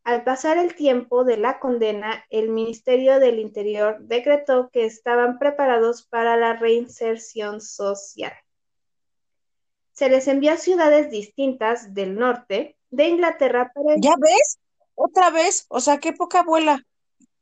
[0.04, 6.02] Al pasar el tiempo de la condena, el Ministerio del Interior decretó que estaban preparados
[6.06, 8.34] para la reinserción social.
[9.92, 13.94] Se les envió a ciudades distintas del norte de Inglaterra para...
[13.96, 14.58] ¿Ya ves?
[14.94, 15.64] Otra vez.
[15.68, 16.82] O sea, qué poca abuela.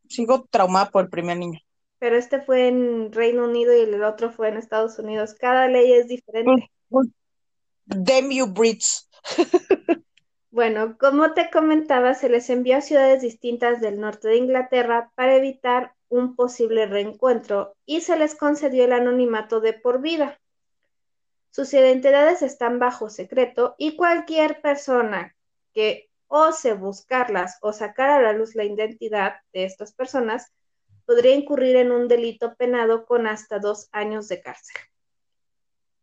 [0.09, 1.59] Sigo traumada por el primer niño.
[1.99, 5.35] Pero este fue en Reino Unido y el otro fue en Estados Unidos.
[5.35, 6.71] Cada ley es diferente.
[7.87, 9.09] Damn you, Brits.
[10.53, 15.35] Bueno, como te comentaba, se les envió a ciudades distintas del norte de Inglaterra para
[15.35, 20.39] evitar un posible reencuentro y se les concedió el anonimato de por vida.
[21.53, 25.35] Sus identidades están bajo secreto y cualquier persona
[25.73, 30.53] que ose buscarlas o sacar a la luz la identidad de estas personas
[31.07, 34.77] podría incurrir en un delito penado con hasta dos años de cárcel.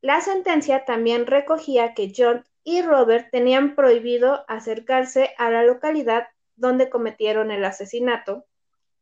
[0.01, 6.91] La sentencia también recogía que John y Robert tenían prohibido acercarse a la localidad donde
[6.91, 8.45] cometieron el asesinato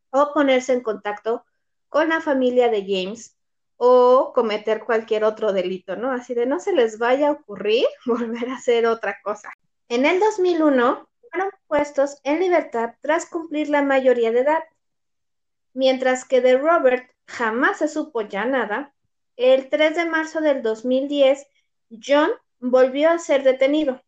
[0.10, 1.44] o ponerse en contacto
[1.90, 3.36] con la familia de James
[3.76, 6.14] o cometer cualquier otro delito, ¿no?
[6.14, 9.52] Así de no se les vaya a ocurrir volver a hacer otra cosa.
[9.90, 14.64] En el 2001 fueron puestos en libertad tras cumplir la mayoría de edad,
[15.74, 18.94] mientras que de Robert jamás se supo ya nada.
[19.36, 21.48] El 3 de marzo del 2010,
[22.02, 24.02] John volvió a ser detenido.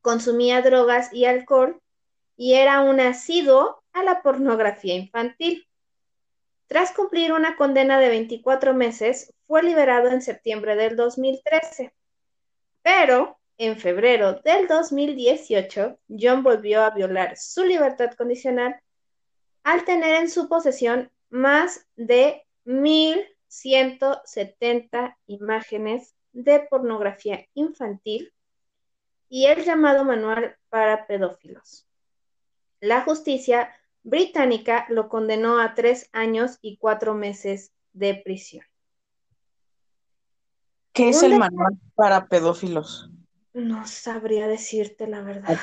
[0.00, 1.80] Consumía drogas y alcohol
[2.36, 5.68] y era un asiduo a la pornografía infantil.
[6.66, 11.94] Tras cumplir una condena de 24 meses, fue liberado en septiembre del 2013.
[12.82, 18.80] Pero en febrero del 2018, John volvió a violar su libertad condicional
[19.62, 28.32] al tener en su posesión más de 1.170 imágenes de pornografía infantil
[29.30, 31.86] y el llamado manual para pedófilos.
[32.80, 33.70] La justicia
[34.02, 38.64] británica lo condenó a tres años y cuatro meses de prisión.
[40.92, 43.10] ¿Qué es el manual para pedófilos?
[43.52, 45.58] No sabría decirte la verdad.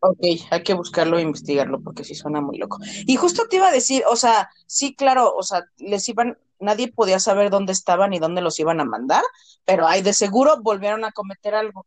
[0.00, 0.18] Ok,
[0.50, 2.78] hay que buscarlo e investigarlo porque sí suena muy loco.
[3.06, 6.92] Y justo te iba a decir, o sea, sí, claro, o sea, les iban, nadie
[6.92, 9.22] podía saber dónde estaban y dónde los iban a mandar,
[9.64, 11.86] pero hay de seguro volvieron a cometer algo.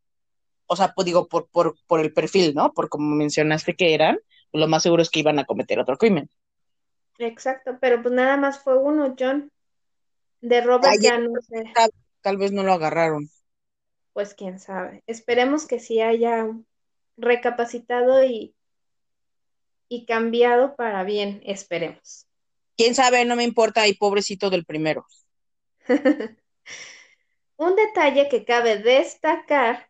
[0.65, 2.71] O sea, pues digo, por, por, por el perfil, ¿no?
[2.73, 4.19] Por como mencionaste que eran,
[4.53, 6.29] lo más seguro es que iban a cometer otro crimen.
[7.17, 9.51] Exacto, pero pues nada más fue uno, John.
[10.41, 11.63] De Robert ya no sé.
[11.73, 11.91] Tal,
[12.21, 13.29] tal vez no lo agarraron.
[14.13, 15.03] Pues quién sabe.
[15.07, 16.47] Esperemos que sí haya
[17.17, 18.55] recapacitado y,
[19.87, 22.25] y cambiado para bien, esperemos.
[22.77, 25.05] Quién sabe, no me importa, y pobrecito del primero.
[27.57, 29.89] Un detalle que cabe destacar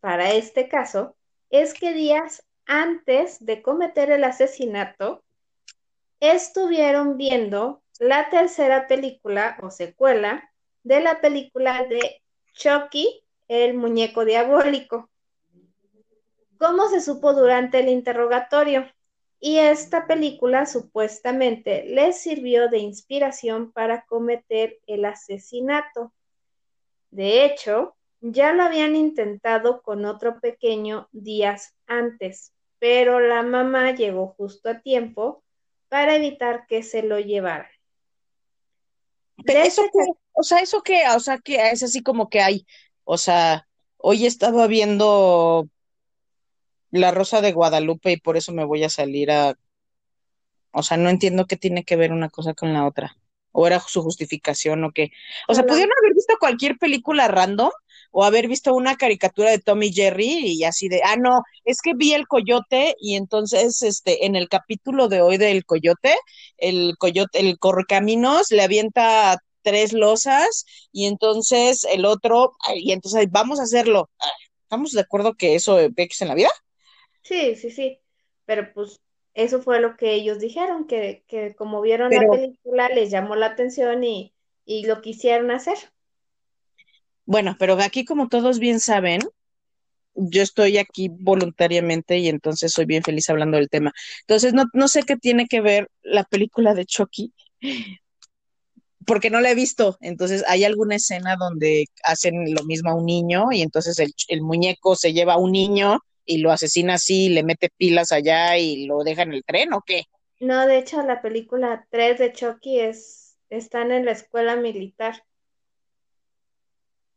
[0.00, 1.16] para este caso
[1.50, 5.22] es que días antes de cometer el asesinato,
[6.20, 10.50] estuvieron viendo la tercera película o secuela
[10.82, 12.22] de la película de
[12.54, 15.10] Chucky, el muñeco diabólico.
[16.58, 18.90] ¿Cómo se supo durante el interrogatorio?
[19.44, 26.12] Y esta película supuestamente les sirvió de inspiración para cometer el asesinato.
[27.10, 34.28] De hecho, ya lo habían intentado con otro pequeño días antes, pero la mamá llegó
[34.28, 35.42] justo a tiempo
[35.88, 37.66] para evitar que se lo llevaran.
[39.44, 42.64] Pero eso que, o sea, eso que, o sea, que es así como que hay,
[43.02, 43.66] o sea,
[43.96, 45.68] hoy estaba viendo
[46.92, 49.56] La Rosa de Guadalupe y por eso me voy a salir a,
[50.72, 53.16] o sea, no entiendo qué tiene que ver una cosa con la otra.
[53.50, 55.10] O era su justificación o qué.
[55.48, 57.70] O sea, pudieron haber visto cualquier película random
[58.10, 61.92] o haber visto una caricatura de Tommy Jerry y así de, ah, no, es que
[61.94, 66.14] vi el coyote y entonces, este, en el capítulo de hoy del coyote,
[66.58, 73.60] el coyote, el correcaminos le avienta tres losas y entonces el otro, y entonces vamos
[73.60, 74.10] a hacerlo.
[74.18, 74.30] Ay,
[74.62, 76.50] ¿Estamos de acuerdo que eso es en la vida?
[77.22, 78.00] Sí, sí, sí,
[78.44, 79.00] pero pues
[79.34, 83.36] eso fue lo que ellos dijeron, que, que como vieron Pero- la película les llamó
[83.36, 85.76] la atención y, y lo quisieron hacer.
[87.24, 89.20] Bueno, pero aquí como todos bien saben,
[90.14, 93.92] yo estoy aquí voluntariamente y entonces soy bien feliz hablando del tema.
[94.22, 97.32] Entonces, no, no sé qué tiene que ver la película de Chucky,
[99.06, 99.96] porque no la he visto.
[100.00, 104.42] Entonces, hay alguna escena donde hacen lo mismo a un niño y entonces el, el
[104.42, 108.86] muñeco se lleva a un niño y lo asesina así, le mete pilas allá y
[108.86, 110.04] lo deja en el tren o qué?
[110.40, 115.24] No, de hecho, la película 3 de Chucky es, están en la escuela militar.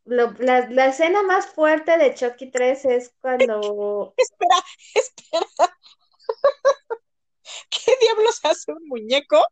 [0.05, 4.55] Lo- la, la escena más fuerte de Chucky 3 es cuando Espera,
[4.93, 5.47] espera.
[7.69, 9.43] ¿Qué diablos hace un muñeco?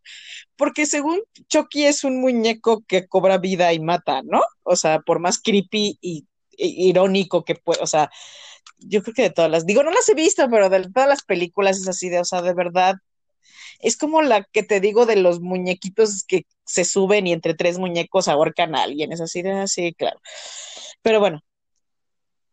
[0.56, 4.42] Porque según Chucky es un muñeco que cobra vida y mata, ¿no?
[4.64, 8.12] O sea, por más creepy y, y irónico que puede, o sea,
[8.80, 11.24] yo creo que de todas las, digo, no las he visto, pero de todas las
[11.24, 12.96] películas es así de, o sea, de verdad,
[13.80, 17.80] es como la que te digo de los muñequitos que se suben y entre tres
[17.80, 20.20] muñecos ahorcan a alguien, es así de así, claro.
[21.02, 21.42] Pero bueno,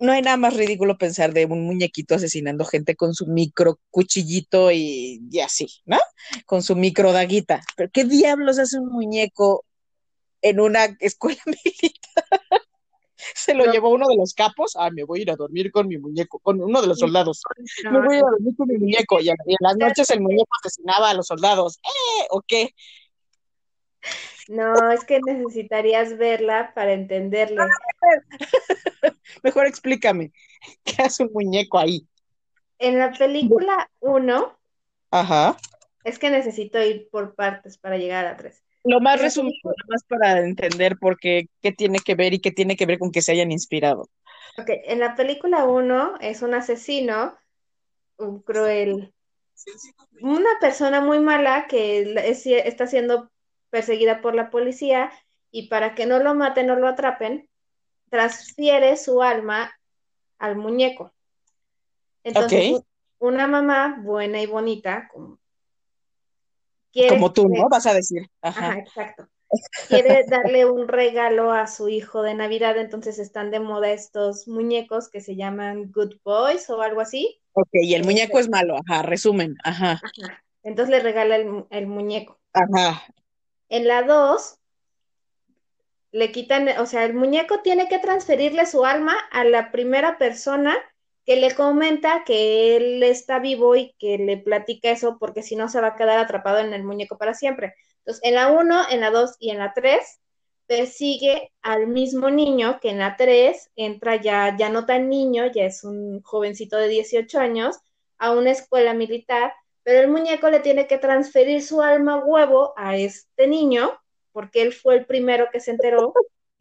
[0.00, 4.72] no hay nada más ridículo pensar de un muñequito asesinando gente con su micro cuchillito
[4.72, 5.98] y, y así, ¿no?
[6.46, 7.60] Con su micro daguita.
[7.76, 9.64] Pero ¿qué diablos hace un muñeco
[10.42, 12.24] en una escuela militar?
[13.34, 13.72] Se lo No.
[13.72, 14.76] llevó uno de los capos.
[14.76, 17.42] Ah, me voy a ir a dormir con mi muñeco, con uno de los soldados.
[17.90, 19.20] Me voy a ir a dormir con mi muñeco.
[19.20, 21.78] Y, en las noches el muñeco asesinaba a los soldados.
[21.84, 22.26] ¿Eh?
[22.30, 22.74] ¿O qué?
[24.48, 27.62] no, es que necesitarías verla para entenderle.
[29.42, 30.32] Mejor explícame.
[30.84, 32.06] ¿Qué hace un muñeco ahí?
[32.78, 34.58] En la película 1,
[35.10, 35.56] Ajá.
[36.04, 38.64] es que necesito ir por partes para llegar a 3.
[38.84, 42.50] Lo más resumido, nada más para entender por qué, qué tiene que ver y qué
[42.50, 44.08] tiene que ver con que se hayan inspirado.
[44.58, 47.36] Ok, en la película 1 es un asesino,
[48.18, 49.12] un cruel,
[50.20, 53.30] una persona muy mala que es- está siendo
[53.70, 55.10] perseguida por la policía
[55.50, 57.48] y para que no lo maten o lo atrapen,
[58.10, 59.72] transfiere su alma
[60.38, 61.12] al muñeco.
[62.24, 62.84] Entonces, Ok.
[63.18, 65.39] una mamá buena y bonita, como,
[67.08, 67.68] Como tú, ¿no?
[67.68, 68.26] Vas a decir.
[68.42, 68.78] Ajá, Ajá.
[68.78, 69.28] exacto.
[69.88, 75.08] Quiere darle un regalo a su hijo de Navidad, entonces están de moda estos muñecos
[75.08, 77.40] que se llaman Good Boys o algo así.
[77.52, 78.12] Ok, y el Este.
[78.12, 80.44] muñeco es malo, ajá, resumen, ajá, Ajá.
[80.62, 82.38] Entonces le regala el, el muñeco.
[82.52, 83.02] ajá.
[83.68, 84.56] En la 2,
[86.12, 90.76] le quitan, o sea, el muñeco tiene que transferirle su alma a la primera persona
[91.30, 95.68] que le comenta que él está vivo y que le platica eso, porque si no
[95.68, 97.74] se va a quedar atrapado en el muñeco para siempre.
[97.98, 100.20] Entonces, en la 1, en la 2 y en la 3,
[100.66, 105.66] persigue al mismo niño que en la 3 entra ya, ya no tan niño, ya
[105.66, 107.78] es un jovencito de 18 años,
[108.18, 109.52] a una escuela militar,
[109.84, 113.96] pero el muñeco le tiene que transferir su alma huevo a este niño,
[114.32, 116.12] porque él fue el primero que se enteró,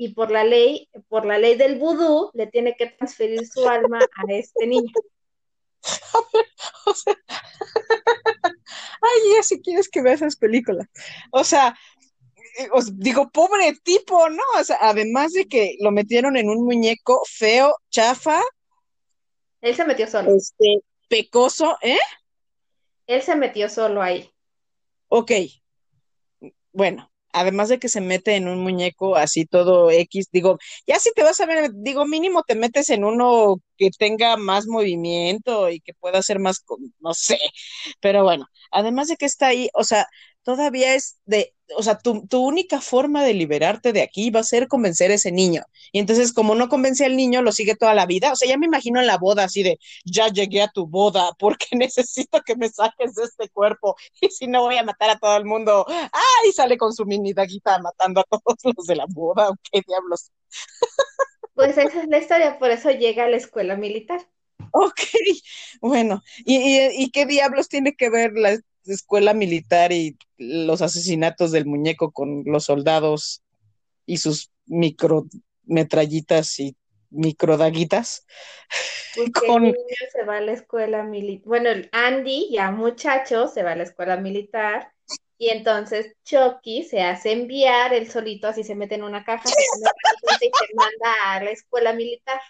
[0.01, 3.99] y por la ley, por la ley del vudú, le tiene que transferir su alma
[3.99, 4.91] a este niño.
[6.85, 7.15] O sea,
[8.47, 10.87] ay, ya si quieres que vea esas películas.
[11.31, 11.77] O sea,
[12.57, 14.41] eh, os digo, pobre tipo, ¿no?
[14.59, 18.41] O sea, además de que lo metieron en un muñeco feo, chafa,
[19.61, 20.35] Él se metió solo.
[20.35, 21.99] este, pecoso, ¿eh?
[23.05, 24.31] Él se metió solo ahí.
[25.09, 25.31] Ok.
[26.71, 30.57] Bueno, además de que se mete en un muñeco así todo X, digo,
[30.87, 34.67] ya si te vas a ver, digo, mínimo te metes en uno que tenga más
[34.67, 36.63] movimiento y que pueda hacer más,
[36.99, 37.37] no sé,
[38.01, 40.07] pero bueno, además de que está ahí, o sea,
[40.43, 44.43] todavía es de, o sea, tu, tu única forma de liberarte de aquí va a
[44.43, 45.63] ser convencer a ese niño.
[45.91, 48.31] Y entonces, como no convence al niño, lo sigue toda la vida.
[48.31, 51.31] O sea, ya me imagino en la boda así de, ya llegué a tu boda
[51.39, 55.19] porque necesito que me saques de este cuerpo y si no voy a matar a
[55.19, 55.85] todo el mundo.
[55.87, 56.51] ¡Ay!
[56.53, 59.51] Sale con su mini daguita matando a todos los de la boda.
[59.71, 60.31] ¿Qué diablos?
[61.53, 64.27] Pues esa es la historia, por eso llega a la escuela militar.
[64.71, 64.99] Ok,
[65.81, 66.23] bueno.
[66.45, 68.59] ¿Y, y, y qué diablos tiene que ver la
[68.93, 73.43] escuela militar y los asesinatos del muñeco con los soldados
[74.05, 76.75] y sus micrometrallitas y
[77.09, 78.25] microdaguitas?
[79.15, 81.47] Porque Con- el niño se va a la escuela militar.
[81.47, 84.93] Bueno, el Andy, ya muchacho, se va a la escuela militar.
[85.41, 89.55] Y entonces Chucky se hace enviar, él solito así se mete en una caja, se
[89.79, 89.89] una
[90.41, 92.41] y se manda a la escuela militar.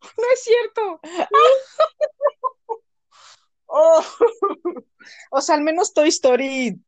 [0.00, 1.00] No es cierto.
[3.68, 4.04] Oh.
[5.30, 6.80] O sea, al menos Toy Story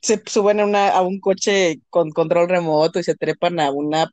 [0.00, 4.10] se suben a, una, un coche con control remoto y se trepan a una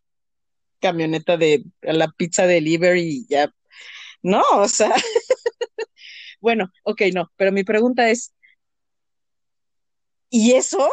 [0.79, 3.53] camioneta de la pizza delivery y ya.
[4.21, 4.93] No, o sea.
[6.41, 8.33] Bueno, ok, no, pero mi pregunta es,
[10.29, 10.89] ¿y eso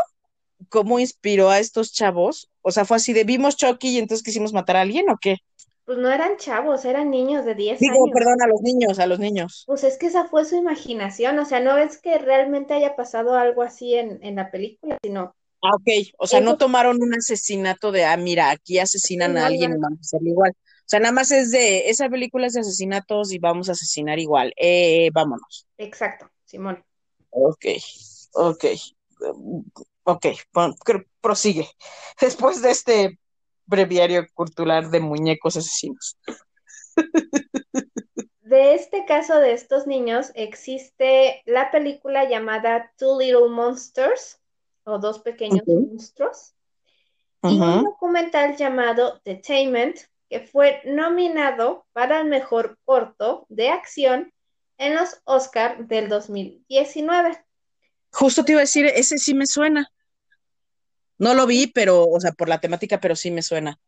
[0.69, 2.49] cómo inspiró a estos chavos?
[2.63, 5.39] O sea, fue así de vimos Chucky y entonces quisimos matar a alguien o qué?
[5.91, 8.11] Pues no eran chavos, eran niños de 10 Digo, años.
[8.15, 9.65] perdón, a los niños, a los niños.
[9.67, 13.35] Pues es que esa fue su imaginación, o sea, no es que realmente haya pasado
[13.35, 17.91] algo así en, en la película, sino Ah, ok, o sea, no tomaron un asesinato
[17.91, 19.79] de, ah, mira, aquí asesinan No, a alguien no.
[19.79, 20.53] y vamos a hacerlo igual.
[20.53, 24.21] O sea, nada más es de, esa película es de asesinatos y vamos a asesinar
[24.21, 24.53] igual.
[24.57, 25.67] Eh, vámonos.
[25.77, 26.85] exacto, Simón.
[27.31, 27.65] Ok,
[28.35, 28.65] ok,
[30.05, 31.69] ok, pon- cr- prosigue.
[32.21, 33.19] Después de este
[33.71, 36.19] breviario cultural de muñecos asesinos.
[38.43, 44.41] De este caso de estos niños existe la película llamada Two Little Monsters
[44.85, 45.63] o Dos Pequeños.
[45.67, 46.55] Monstruos
[47.43, 49.97] y un documental llamado Detainment
[50.29, 54.33] que fue nominado para el mejor corto de acción
[54.79, 57.39] en los Oscar del 2019.
[58.13, 59.89] Justo te iba a decir, ese sí me suena.
[61.21, 63.79] No lo vi, pero, o sea, por la temática, pero sí me suena.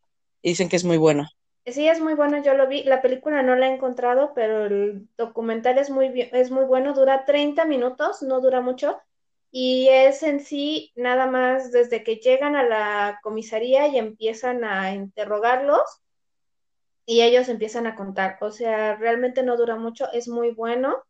[0.43, 1.27] Y dicen que es muy bueno.
[1.65, 2.83] Sí, es muy bueno, yo lo vi.
[2.83, 6.93] La película no la he encontrado, pero el documental es muy, es muy bueno.
[6.93, 9.01] Dura 30 minutos, no dura mucho.
[9.51, 14.95] Y es en sí nada más desde que llegan a la comisaría y empiezan a
[14.95, 15.81] interrogarlos
[17.07, 18.39] y ellos empiezan a contar.
[18.41, 21.03] O sea, realmente no dura mucho, es muy bueno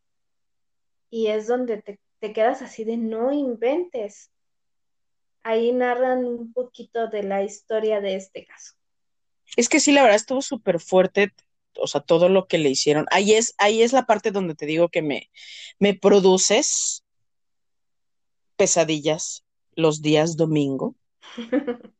[1.10, 4.31] y es donde te, te quedas así de no inventes.
[5.42, 8.74] Ahí narran un poquito de la historia de este caso.
[9.56, 11.32] Es que sí, la verdad estuvo súper fuerte,
[11.76, 13.06] o sea, todo lo que le hicieron.
[13.10, 15.30] Ahí es, ahí es la parte donde te digo que me,
[15.78, 17.04] me produces
[18.56, 20.94] pesadillas los días domingo.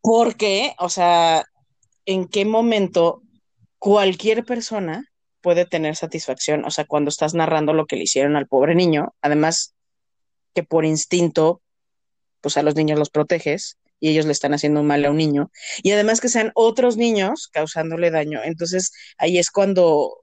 [0.00, 1.44] Porque, o sea,
[2.06, 3.22] ¿en qué momento
[3.78, 5.08] cualquier persona
[5.40, 6.64] puede tener satisfacción?
[6.64, 9.76] O sea, cuando estás narrando lo que le hicieron al pobre niño, además
[10.54, 11.61] que por instinto,
[12.42, 15.50] pues a los niños los proteges y ellos le están haciendo mal a un niño.
[15.82, 18.40] Y además que sean otros niños causándole daño.
[18.44, 20.18] Entonces ahí es cuando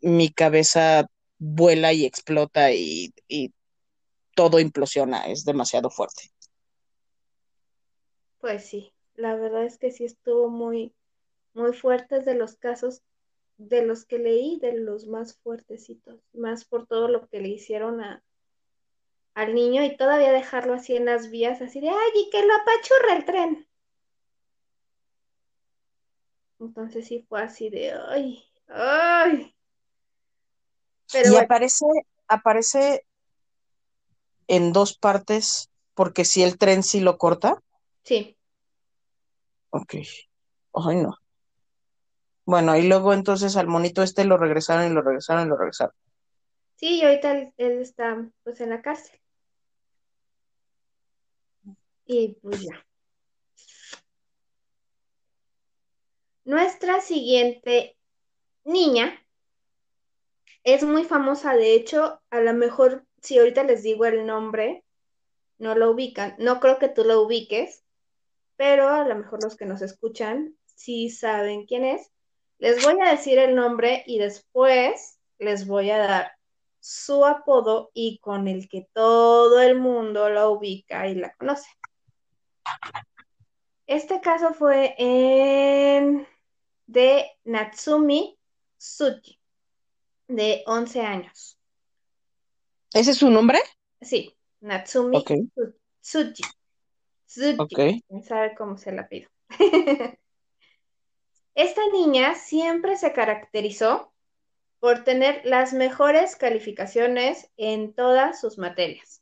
[0.00, 1.06] mi cabeza
[1.38, 3.54] vuela y explota y, y
[4.34, 5.28] todo implosiona.
[5.28, 6.32] Es demasiado fuerte.
[8.40, 10.92] Pues sí, la verdad es que sí estuvo muy,
[11.54, 13.02] muy fuerte de los casos
[13.56, 18.00] de los que leí, de los más fuertecitos, más por todo lo que le hicieron
[18.00, 18.24] a,
[19.34, 22.54] al niño y todavía dejarlo así en las vías, así de, ay, y que lo
[22.54, 23.68] apachurra el tren.
[26.60, 29.54] Entonces sí fue así de, ay, ay.
[31.12, 31.86] Pero y aparece,
[32.28, 33.06] aparece
[34.46, 37.62] en dos partes, porque si el tren sí lo corta.
[38.02, 38.36] Sí.
[39.70, 39.94] Ok.
[40.74, 41.16] Ay, no.
[42.44, 45.94] Bueno, y luego entonces al monito este lo regresaron y lo regresaron y lo regresaron.
[46.76, 49.18] Sí, y ahorita él, está pues en la cárcel.
[52.12, 52.86] Y pues ya.
[56.44, 57.96] Nuestra siguiente
[58.64, 59.18] niña
[60.62, 64.84] es muy famosa, de hecho, a lo mejor si ahorita les digo el nombre,
[65.56, 66.34] no lo ubican.
[66.38, 67.82] No creo que tú lo ubiques,
[68.56, 72.12] pero a lo mejor los que nos escuchan sí saben quién es.
[72.58, 76.32] Les voy a decir el nombre y después les voy a dar
[76.78, 81.70] su apodo y con el que todo el mundo la ubica y la conoce.
[83.86, 86.26] Este caso fue en
[86.86, 88.38] de Natsumi
[88.78, 89.38] Tsuji,
[90.28, 91.58] de 11 años.
[92.92, 93.58] ¿Ese es su nombre?
[94.00, 95.48] Sí, Natsumi okay.
[96.00, 96.42] Tsuji.
[97.26, 98.04] Tsuji.
[98.22, 99.28] sabe cómo se la pido.
[101.54, 104.12] Esta niña siempre se caracterizó
[104.80, 109.21] por tener las mejores calificaciones en todas sus materias.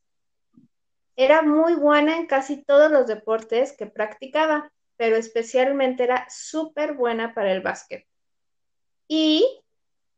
[1.23, 7.35] Era muy buena en casi todos los deportes que practicaba, pero especialmente era súper buena
[7.35, 8.07] para el básquet.
[9.07, 9.62] Y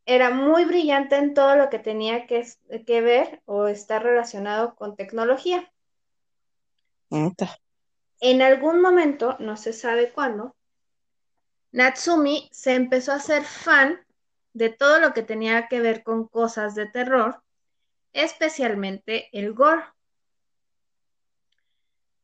[0.07, 2.47] era muy brillante en todo lo que tenía que,
[2.87, 5.73] que ver o estar relacionado con tecnología.
[8.21, 10.55] En algún momento, no se sabe cuándo,
[11.73, 13.99] Natsumi se empezó a ser fan
[14.53, 17.43] de todo lo que tenía que ver con cosas de terror,
[18.13, 19.83] especialmente el gore.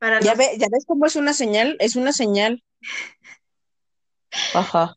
[0.00, 2.62] Ya, ve, ya ves cómo es una señal, es una señal.
[4.54, 4.96] Ajá.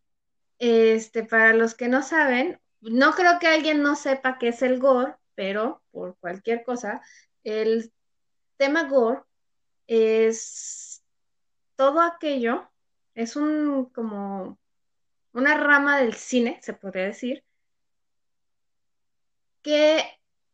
[0.60, 4.80] Este, para los que no saben, no creo que alguien no sepa qué es el
[4.80, 7.02] gore, pero por cualquier cosa,
[7.44, 7.92] el
[8.58, 9.22] tema gore
[9.88, 11.02] es
[11.76, 12.72] todo aquello
[13.16, 14.58] es un como
[15.34, 17.44] una rama del cine, se podría decir,
[19.62, 20.04] que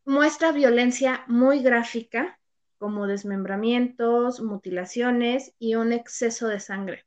[0.04, 2.38] muestra violencia muy gráfica,
[2.78, 7.04] como desmembramientos, mutilaciones y un exceso de sangre.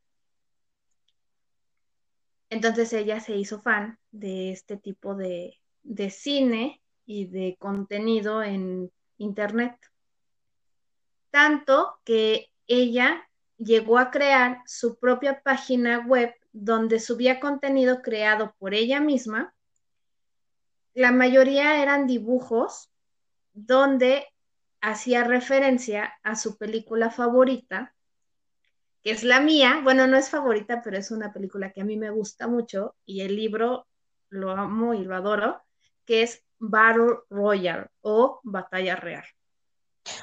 [2.50, 8.92] Entonces ella se hizo fan de este tipo de, de cine y de contenido en
[9.18, 9.78] Internet.
[11.30, 18.74] Tanto que ella llegó a crear su propia página web donde subía contenido creado por
[18.74, 19.54] ella misma.
[20.94, 22.92] La mayoría eran dibujos
[23.54, 24.26] donde
[24.82, 27.94] hacía referencia a su película favorita,
[29.04, 29.80] que es la mía.
[29.84, 33.22] Bueno, no es favorita, pero es una película que a mí me gusta mucho y
[33.22, 33.88] el libro
[34.30, 35.62] lo amo y lo adoro,
[36.06, 39.26] que es Battle Royale o Batalla Real.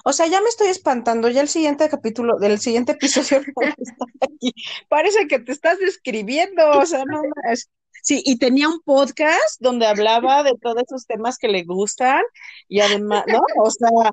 [0.04, 3.42] O sea, ya me estoy espantando, ya el siguiente capítulo del siguiente episodio
[4.88, 7.70] Parece que te estás describiendo, o sea, no más.
[8.02, 12.22] Sí, y tenía un podcast donde hablaba de todos esos temas que le gustan
[12.68, 13.40] y además, ¿no?
[13.62, 14.12] O sea,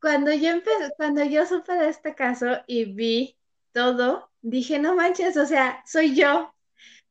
[0.00, 3.38] cuando yo empecé, cuando yo supe de este caso y vi
[3.72, 6.54] todo, dije, no manches, o sea, soy yo.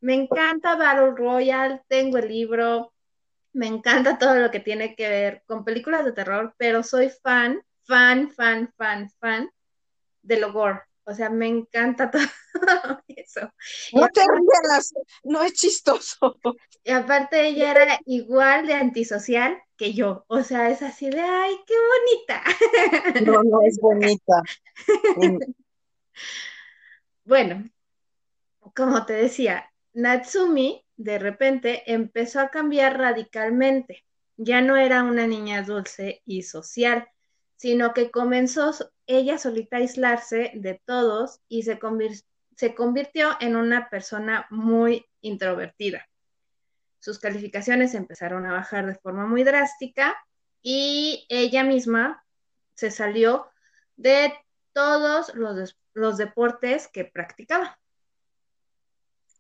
[0.02, 2.94] Me encanta Battle Royale, tengo el libro,
[3.54, 7.62] me encanta todo lo que tiene que ver con películas de terror, pero soy fan,
[7.84, 9.50] fan, fan, fan, fan
[10.22, 10.82] de lo gore.
[11.04, 13.52] O sea, me encanta todo eso.
[13.94, 14.94] No te rías,
[15.24, 16.40] no es chistoso.
[16.84, 20.26] Y aparte ella era igual de antisocial que yo.
[20.28, 22.44] O sea, es así de, ay, qué bonita.
[23.26, 24.44] No, no es bonita.
[27.24, 27.70] bueno,
[28.76, 34.06] como te decía, Natsumi de repente empezó a cambiar radicalmente.
[34.36, 37.08] Ya no era una niña dulce y social,
[37.56, 38.74] sino que comenzó
[39.08, 41.80] ella solita a aislarse de todos y se,
[42.56, 46.09] se convirtió en una persona muy introvertida.
[47.00, 50.18] Sus calificaciones empezaron a bajar de forma muy drástica
[50.62, 52.26] y ella misma
[52.76, 53.50] se salió
[53.96, 54.34] de
[54.74, 57.80] todos los, los deportes que practicaba.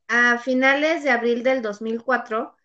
[0.07, 2.55] A finales de abril del 2004,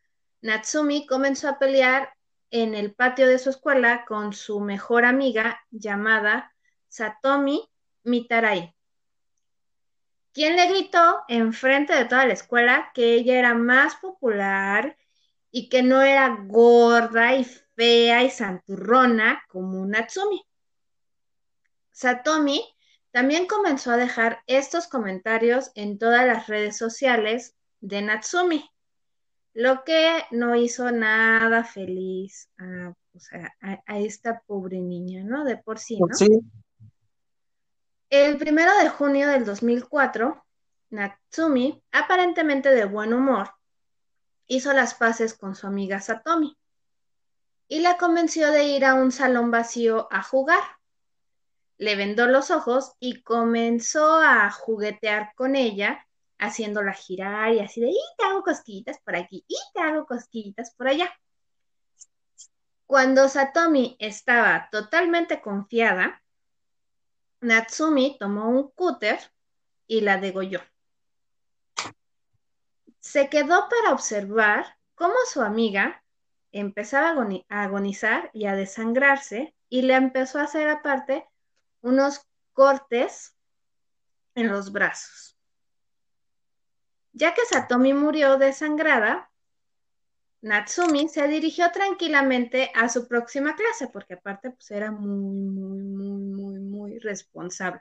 [0.40, 2.14] Natsumi comenzó a pelear
[2.50, 6.54] en el patio de su escuela con su mejor amiga llamada
[6.88, 7.68] Satomi
[8.04, 8.73] Mitarai,
[10.34, 14.98] quien le gritó enfrente de toda la escuela que ella era más popular
[15.50, 20.44] y que no era gorda y fea y santurrona como Natsumi.
[21.92, 22.64] Satomi
[23.12, 28.68] también comenzó a dejar estos comentarios en todas las redes sociales de Natsumi,
[29.52, 32.92] lo que no hizo nada feliz a,
[33.96, 35.44] esta pobre niña, ¿no?
[35.44, 36.12] De por sí, ¿no?
[36.12, 36.26] Sí.
[38.10, 40.44] El primero de junio del 2004,
[40.90, 43.54] Natsumi, aparentemente de buen humor,
[44.46, 46.56] hizo las paces con su amiga Satomi
[47.66, 50.62] y la convenció de ir a un salón vacío a jugar
[51.76, 56.06] le vendó los ojos y comenzó a juguetear con ella,
[56.38, 60.74] haciéndola girar y así de, y te hago cosquillitas por aquí, y te hago cosquillitas
[60.74, 61.12] por allá.
[62.86, 66.22] Cuando Satomi estaba totalmente confiada,
[67.44, 69.18] Natsumi tomó un cúter
[69.86, 70.60] y la degolló.
[73.00, 76.02] Se quedó para observar cómo su amiga
[76.52, 77.08] empezaba
[77.48, 81.28] a agonizar y a desangrarse y le empezó a hacer aparte
[81.82, 83.36] unos cortes
[84.34, 85.36] en los brazos.
[87.12, 89.30] Ya que Satomi murió desangrada,
[90.44, 96.13] Natsumi se dirigió tranquilamente a su próxima clase, porque aparte pues, era muy, muy, muy,
[96.94, 97.80] muy, responsable.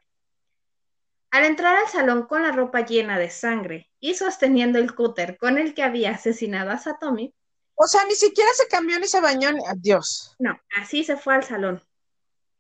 [1.32, 5.58] Al entrar al salón con la ropa llena de sangre y sosteniendo el cúter con
[5.58, 7.34] el que había asesinado a Satomi.
[7.76, 9.50] O sea, ni siquiera se cambió ni se bañó.
[9.68, 10.36] Adiós.
[10.38, 11.82] No, así se fue al salón.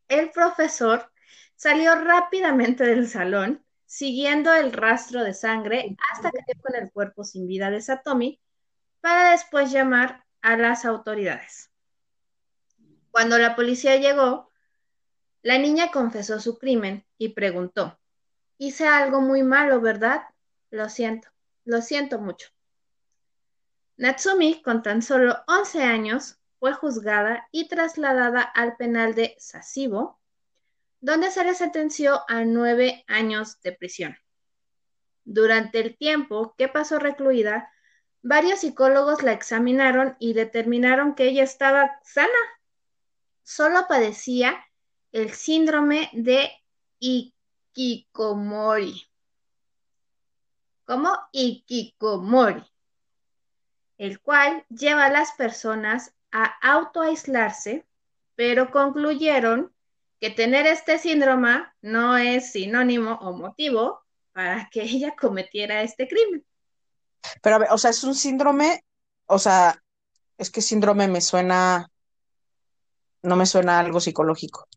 [0.08, 1.14] El profesor
[1.64, 7.24] Salió rápidamente del salón, siguiendo el rastro de sangre hasta que dio con el cuerpo
[7.24, 8.41] sin vida de Satomi,
[8.99, 11.72] para después llamar a las autoridades.
[13.12, 14.51] Cuando la policía llegó,
[15.44, 18.00] la niña confesó su crimen y preguntó,
[18.58, 20.24] hice algo muy malo, ¿verdad?
[20.72, 21.28] Lo siento,
[21.66, 22.48] lo siento mucho.
[23.98, 30.20] Natsumi, con tan solo 11 años, fue juzgada y trasladada al penal de Sasibo,
[31.02, 34.18] donde se le sentenció a nueve años de prisión.
[35.26, 37.70] Durante el tiempo que pasó recluida,
[38.22, 42.30] varios psicólogos la examinaron y determinaron que ella estaba sana.
[43.44, 44.66] Solo padecía
[45.14, 46.51] el síndrome de
[46.99, 49.01] Ikikomori.
[50.86, 51.18] ¿Cómo?
[51.32, 52.64] Ikikomori.
[53.97, 57.86] El cual lleva a las personas a autoaislarse,
[58.36, 59.72] pero concluyeron
[60.20, 64.01] que tener este síndrome no es sinónimo o motivo
[64.32, 66.43] para que ella cometiera este crimen.
[67.41, 68.84] Pero, a ver, o sea, es un síndrome,
[69.28, 69.82] o sea,
[70.38, 71.89] es que síndrome me suena,
[73.22, 74.68] no me suena algo psicológico.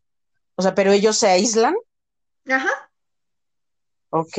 [0.57, 1.75] O sea, pero ellos se aíslan.
[2.49, 2.91] Ajá.
[4.09, 4.37] Ok.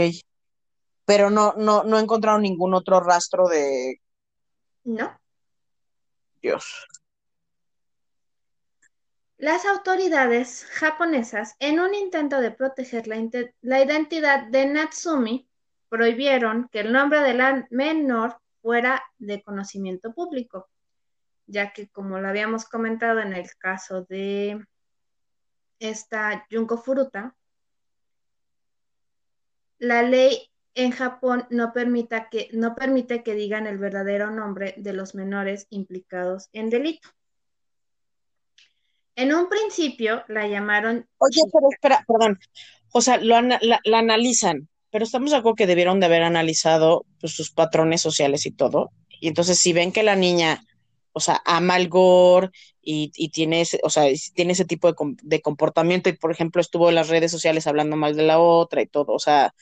[1.04, 4.00] Pero no, no, no encontraron ningún otro rastro de.
[4.84, 5.18] No.
[6.42, 6.86] Dios.
[9.38, 15.48] Las autoridades japonesas, en un intento de proteger la, identidad de Natsumi,
[15.88, 20.68] prohibieron que el nombre de la menor fuera de conocimiento público,
[21.46, 24.60] ya que como lo habíamos comentado en el caso de
[25.78, 27.34] esta Junko Furuta,
[29.78, 31.72] la ley en Japón no,
[32.30, 37.08] que, no permite que digan el verdadero nombre de los menores implicados en delito.
[39.16, 41.04] En un principio la llamaron.
[41.18, 42.38] Oye, pero espera, perdón.
[42.92, 47.34] O sea, lo la, analizan, pero estamos de acuerdo que debieron de haber analizado pues,
[47.34, 48.92] sus patrones sociales y todo.
[49.20, 50.62] Y entonces, si ven que la niña,
[51.12, 52.50] o sea, ama al gore
[52.80, 54.04] y, tiene, ese, o sea,
[54.34, 57.96] tiene ese tipo de, de comportamiento, y por ejemplo, estuvo en las redes sociales hablando
[57.96, 59.54] mal de la otra y todo, o sea,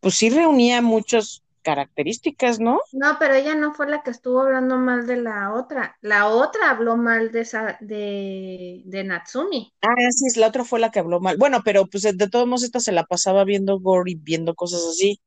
[0.00, 2.78] pues sí reunía muchos características, ¿no?
[2.92, 5.96] No, pero ella no fue la que estuvo hablando mal de la otra.
[6.02, 9.72] La otra habló mal de esa, de, de Natsumi.
[9.80, 11.36] Ah, sí, la otra fue la que habló mal.
[11.38, 14.84] Bueno, pero pues de todos modos esta se la pasaba viendo gore y viendo cosas
[14.84, 15.20] así,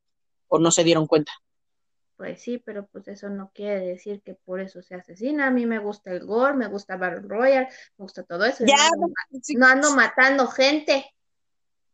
[0.47, 1.33] o no se dieron cuenta.
[2.17, 5.47] Pues sí, pero pues eso no quiere decir que por eso se asesina.
[5.47, 8.65] A mí me gusta el gore, me gusta Battle Royale, me gusta todo eso.
[8.65, 8.89] Ya,
[9.55, 11.13] no ando matando gente.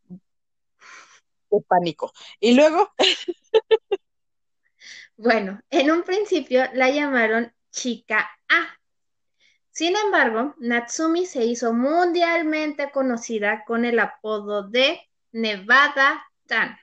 [0.07, 2.11] Qué pánico.
[2.39, 2.91] Y luego.
[5.15, 8.79] Bueno, en un principio la llamaron Chica A.
[9.69, 16.77] Sin embargo, Natsumi se hizo mundialmente conocida con el apodo de Nevada Tan,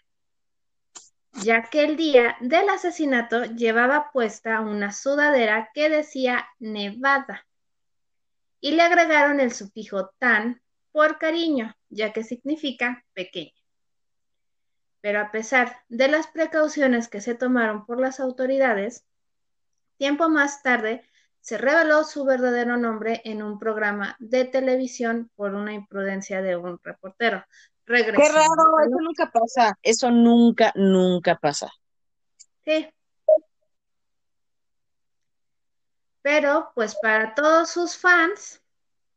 [1.33, 7.47] ya que el día del asesinato llevaba puesta una sudadera que decía Nevada
[8.61, 10.61] y le agregaron el sufijo tan
[10.93, 13.53] por cariño, ya que significa pequeño.
[15.01, 19.07] Pero a pesar de las precauciones que se tomaron por las autoridades,
[19.97, 21.09] tiempo más tarde
[21.41, 26.79] se reveló su verdadero nombre en un programa de televisión por una imprudencia de un
[26.83, 27.45] reportero.
[27.91, 29.79] Qué raro, eso nunca pasa.
[29.83, 31.73] Eso nunca, nunca pasa.
[32.65, 32.89] Sí.
[36.23, 38.63] Pero, pues para todos sus fans,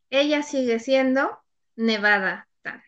[0.10, 1.38] ella sigue siendo
[1.76, 2.82] Nevada Tan.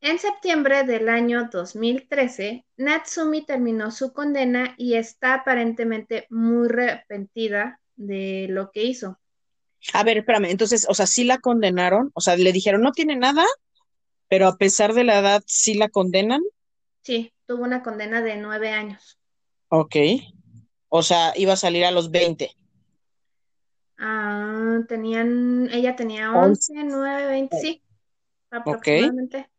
[0.00, 8.46] En septiembre del año 2013, Natsumi terminó su condena y está aparentemente muy arrepentida de
[8.48, 9.20] lo que hizo.
[9.92, 13.16] A ver, espérame, entonces, o sea, sí la condenaron, o sea, le dijeron no tiene
[13.16, 13.44] nada,
[14.28, 16.42] pero a pesar de la edad, sí la condenan.
[17.02, 19.18] Sí, tuvo una condena de nueve años.
[19.68, 19.96] Ok.
[20.88, 22.50] O sea, iba a salir a los 20.
[23.98, 27.82] Ah, tenían, ella tenía 11, 9, 20, sí,
[28.50, 29.50] aproximadamente.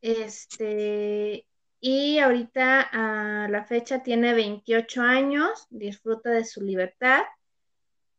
[0.00, 1.46] Este,
[1.80, 7.22] y ahorita a la fecha tiene 28 años, disfruta de su libertad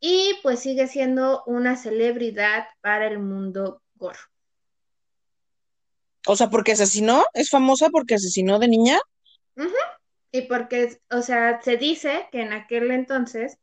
[0.05, 4.19] y pues sigue siendo una celebridad para el mundo gore.
[6.27, 8.99] O sea, porque asesinó, es famosa porque asesinó de niña.
[10.29, 13.59] Y porque, o sea, se dice que en aquel entonces,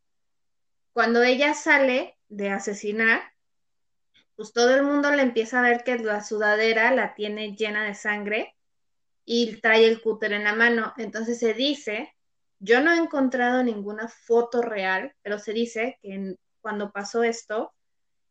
[0.94, 3.20] cuando ella sale de asesinar,
[4.34, 7.94] pues todo el mundo le empieza a ver que la sudadera la tiene llena de
[7.94, 8.56] sangre
[9.26, 10.94] y trae el cúter en la mano.
[10.96, 12.14] Entonces se dice,
[12.60, 17.72] yo no he encontrado ninguna foto real, pero se dice que cuando pasó esto,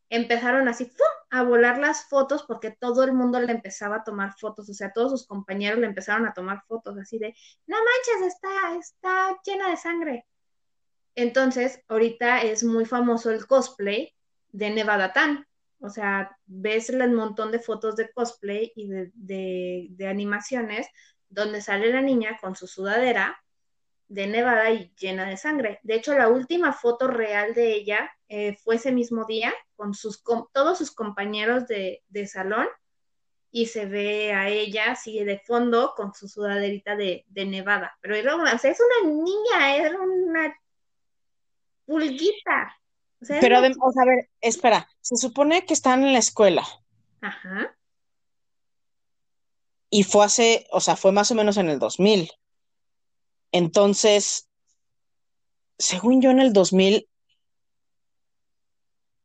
[0.08, 0.90] empezaron así
[1.30, 4.92] a volar las fotos porque todo el mundo le empezaba a tomar fotos, o sea,
[4.92, 7.34] todos sus compañeros le empezaron a tomar fotos así de,
[7.66, 10.26] no manches, está, está llena de sangre.
[11.14, 14.14] Entonces, ahorita es muy famoso el cosplay
[14.52, 15.46] de Nevada Tan.
[15.80, 20.88] O sea, ves el montón de fotos de cosplay y de, animaciones
[21.28, 23.42] donde sale la niña con su sudadera
[24.10, 25.78] de nevada y llena de sangre.
[25.84, 30.24] De hecho, la última foto real de ella eh, fue ese mismo día con, sus,
[30.52, 32.66] todos sus compañeros de, salón
[33.52, 37.96] y se ve a ella así de fondo con su sudaderita de, nevada.
[38.00, 40.56] Pero era una, o sea, es una niña, era una
[41.86, 42.76] pulguita.
[43.40, 46.66] Pero además, a ver, espera, se supone que están en la escuela.
[47.20, 47.76] Ajá.
[49.88, 52.28] Y fue hace, o sea, fue más o menos en el 2000.
[53.52, 54.48] Entonces,
[55.78, 57.08] según yo en el 2000,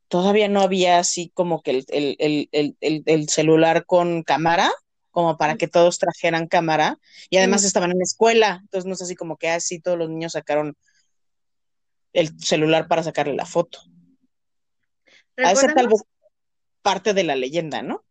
[0.07, 4.71] todavía no había así como que el, celular con cámara,
[5.11, 6.97] como para que todos trajeran cámara,
[7.29, 10.09] y además estaban en la escuela, entonces no es así como que así todos los
[10.09, 10.77] niños sacaron
[12.13, 13.79] el celular para sacarle la foto.
[15.37, 16.01] A esa tal vez
[16.81, 18.05] parte de la leyenda, ¿no?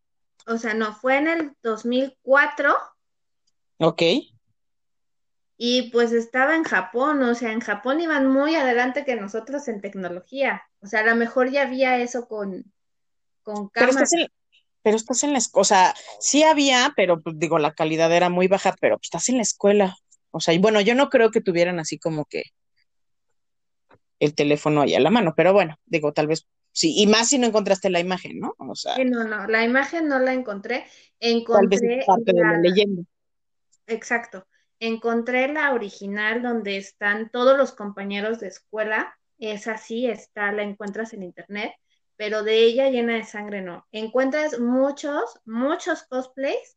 [0.47, 2.75] O sea, no, fue en el 2004.
[3.79, 4.03] Ok.
[5.57, 9.81] Y pues estaba en Japón, o sea, en Japón iban muy adelante que nosotros en
[9.81, 10.63] tecnología.
[10.81, 12.65] O sea, a lo mejor ya había eso con,
[13.43, 14.11] con cámaras.
[14.83, 18.29] Pero estás en, la escuela, o sea, sí había, pero pues, digo, la calidad era
[18.29, 19.97] muy baja, pero pues, estás en la escuela.
[20.31, 22.43] O sea, y bueno, yo no creo que tuvieran así como que
[24.19, 27.39] el teléfono ahí a la mano, pero bueno, digo, tal vez sí, y más si
[27.39, 28.55] no encontraste la imagen, ¿no?
[28.59, 30.85] O sea, sí, no, no, la imagen no la encontré,
[31.21, 33.03] encontré tal vez parte de la leyenda.
[33.87, 34.47] Exacto,
[34.81, 41.13] encontré la original donde están todos los compañeros de escuela, es así, está, la encuentras
[41.13, 41.73] en internet,
[42.17, 43.87] pero de ella llena de sangre no.
[43.93, 46.77] Encuentras muchos, muchos cosplays,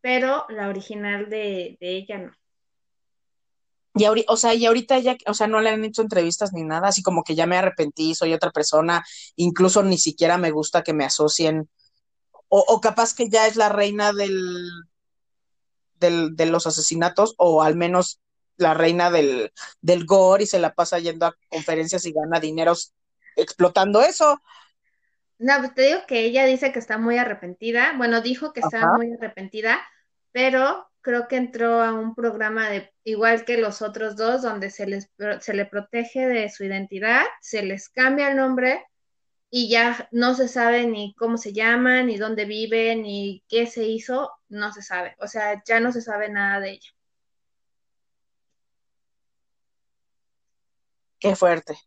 [0.00, 2.32] pero la original de, ella no.
[3.94, 6.88] Y o sea, y ahorita ya, o sea, no le han hecho entrevistas ni nada,
[6.88, 9.02] así como que ya me arrepentí, soy otra persona,
[9.36, 11.68] incluso ni siquiera me gusta que me asocien,
[12.48, 14.70] o, capaz que ya es la reina del,
[15.98, 18.20] del, de los asesinatos, o al menos
[18.56, 22.94] la reina del, del gore y se la pasa yendo a conferencias y gana dineros
[23.36, 24.40] explotando eso.
[25.38, 28.92] No, pues te digo que ella dice que está muy arrepentida, bueno, dijo que está
[28.92, 29.78] muy arrepentida,
[30.32, 34.86] pero creo que entró a un programa de igual que los otros dos, donde se
[34.86, 38.84] les se le protege de su identidad, se les cambia el nombre
[39.50, 43.84] y ya no se sabe ni cómo se llaman, ni dónde viven, ni qué se
[43.84, 45.16] hizo, no se sabe.
[45.20, 46.90] O sea, ya no se sabe nada de ella.
[51.18, 51.78] Qué fuerte.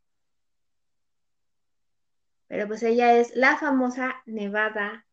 [2.47, 5.05] Pero pues ella es la famosa Nevada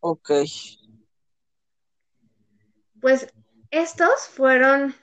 [0.00, 0.30] Ok.
[3.00, 3.32] Pues
[3.70, 4.94] estos fueron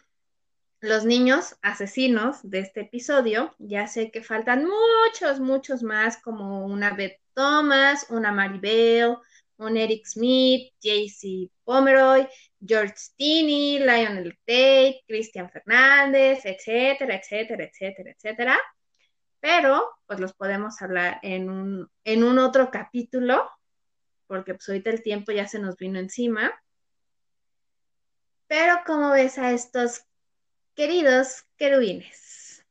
[0.85, 3.55] los niños asesinos de este episodio.
[3.57, 9.17] Ya sé que faltan muchos, muchos más, como una Beth Thomas, una Maribel,
[9.57, 12.27] un Eric Smith, JC Pomeroy,
[12.63, 18.59] George Stinney, Lionel Tate, Cristian Fernández, etcétera, etcétera, etcétera, etcétera.
[19.39, 23.49] Pero, pues los podemos hablar en un, en un otro capítulo,
[24.27, 26.53] porque pues ahorita el tiempo ya se nos vino encima.
[28.47, 30.05] Pero, ¿cómo ves a estos
[30.75, 32.63] queridos querubines?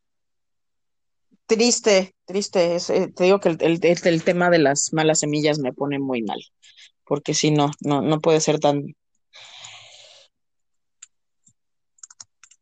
[1.47, 2.77] Triste, triste.
[2.77, 5.99] Eh, te digo que el, el- el- el tema de las malas semillas me pone
[5.99, 6.41] muy mal,
[7.07, 8.85] porque si no, no, no puede ser tan...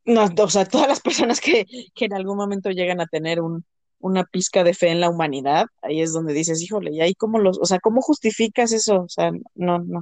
[0.05, 1.65] No, o sea, todas las personas que,
[1.95, 3.65] que en algún momento llegan a tener un,
[4.01, 7.39] una pizca de fe en la humanidad, ahí es donde dices, híjole, ¿y ahí cómo
[7.39, 9.03] los, o sea, cómo justificas eso?
[9.03, 10.01] O sea, no, no.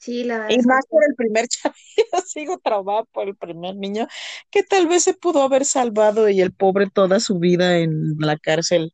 [0.00, 1.76] Sí, la verdad Y más por el primer chavito,
[2.26, 4.06] sigo traumada por el primer niño,
[4.50, 8.36] que tal vez se pudo haber salvado y el pobre toda su vida en la
[8.38, 8.92] cárcel.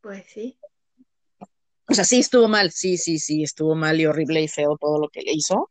[0.00, 0.56] pues sí.
[1.88, 4.98] O sea, sí estuvo mal, sí, sí, sí, estuvo mal y horrible y feo todo
[5.00, 5.70] lo que le hizo,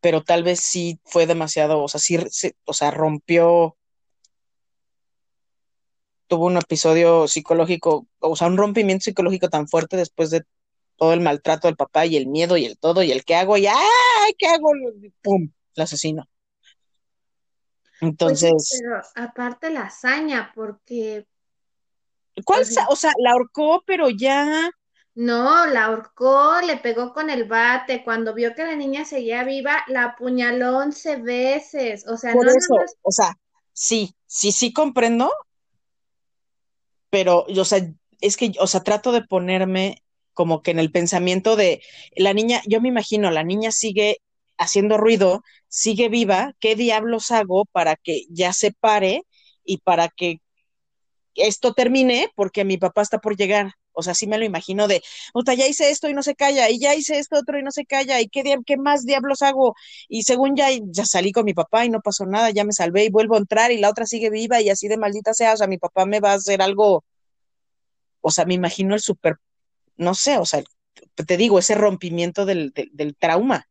[0.00, 3.76] pero tal vez sí fue demasiado, o sea, sí, se- o sea, rompió,
[6.28, 10.42] tuvo un episodio psicológico, o sea, un rompimiento psicológico tan fuerte después de
[11.00, 13.56] todo el maltrato del papá y el miedo y el todo y el qué hago
[13.56, 14.34] y ¡ay!
[14.38, 14.70] ¿Qué hago?
[15.22, 15.50] ¡Pum!
[15.74, 16.28] El asesino.
[17.98, 21.26] Pues Entonces, pero aparte la hazaña, porque,
[22.44, 22.62] ¿cuál?
[22.62, 24.70] o sea, sa- O sea, la ahorcó, pero ya,
[25.14, 29.84] no, la ahorcó, le pegó con el bate, cuando vio que la niña seguía viva,
[29.88, 33.36] la apuñaló once veces, o sea, por no nada eso, más, o sea,
[33.72, 35.32] sí, sí, sí comprendo,
[37.10, 37.80] pero, o sea,
[38.20, 40.02] es que, o sea, trato de ponerme
[40.34, 41.82] como que en el pensamiento de
[42.16, 44.18] la niña, yo me imagino, la niña sigue
[44.58, 49.24] haciendo ruido, sigue viva, ¿qué diablos hago para que ya se pare
[49.64, 50.40] y para que
[51.34, 52.30] esto termine?
[52.36, 53.72] Porque mi papá está por llegar.
[53.92, 55.02] O sea, sí me lo imagino de,
[55.56, 57.84] ya hice esto y no se calla, y ya hice esto otro y no se
[57.86, 59.74] calla, y qué, qué más diablos hago.
[60.08, 63.04] Y según ya, ya salí con mi papá y no pasó nada, ya me salvé
[63.04, 65.56] y vuelvo a entrar y la otra sigue viva y así de maldita sea, o
[65.56, 67.04] sea, mi papá me va a hacer algo,
[68.20, 69.36] o sea, me imagino el súper
[70.00, 70.62] no sé, o sea,
[71.14, 73.68] te digo, ese rompimiento del, del, del trauma,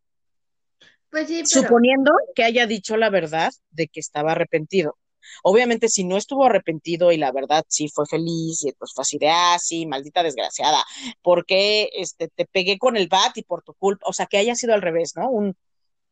[1.09, 4.97] pues sí, pero, suponiendo que haya dicho la verdad de que estaba arrepentido.
[5.43, 9.17] Obviamente, si no estuvo arrepentido y la verdad sí fue feliz, y pues fue así
[9.17, 10.83] de, ah, sí, maldita desgraciada,
[11.21, 14.55] porque este, te pegué con el bat y por tu culpa, o sea, que haya
[14.55, 15.29] sido al revés, ¿no?
[15.29, 15.55] Un,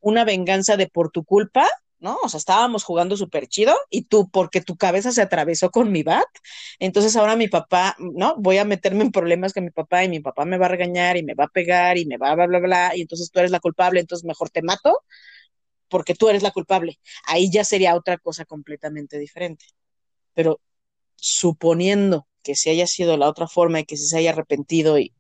[0.01, 1.67] una venganza de por tu culpa,
[1.99, 2.17] ¿no?
[2.23, 6.03] O sea, estábamos jugando súper chido y tú, porque tu cabeza se atravesó con mi
[6.03, 6.27] bat,
[6.79, 8.35] entonces ahora mi papá, ¿no?
[8.37, 11.17] Voy a meterme en problemas con mi papá y mi papá me va a regañar
[11.17, 13.39] y me va a pegar y me va a bla, bla, bla, y entonces tú
[13.39, 15.03] eres la culpable, entonces mejor te mato
[15.89, 16.99] porque tú eres la culpable.
[17.25, 19.65] Ahí ya sería otra cosa completamente diferente.
[20.33, 20.61] Pero
[21.15, 25.13] suponiendo que se haya sido la otra forma y que se haya arrepentido y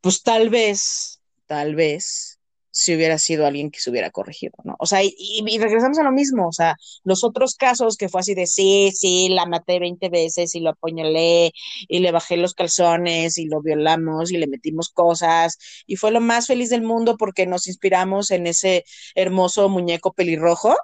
[0.00, 2.35] pues tal vez, tal vez
[2.78, 4.76] si hubiera sido alguien que se hubiera corregido, ¿no?
[4.78, 8.20] O sea, y, y, regresamos a lo mismo, o sea, los otros casos que fue
[8.20, 11.52] así de sí, sí, la maté 20 veces y lo apuñalé
[11.88, 15.56] y le bajé los calzones y lo violamos y le metimos cosas
[15.86, 20.76] y fue lo más feliz del mundo porque nos inspiramos en ese hermoso muñeco pelirrojo.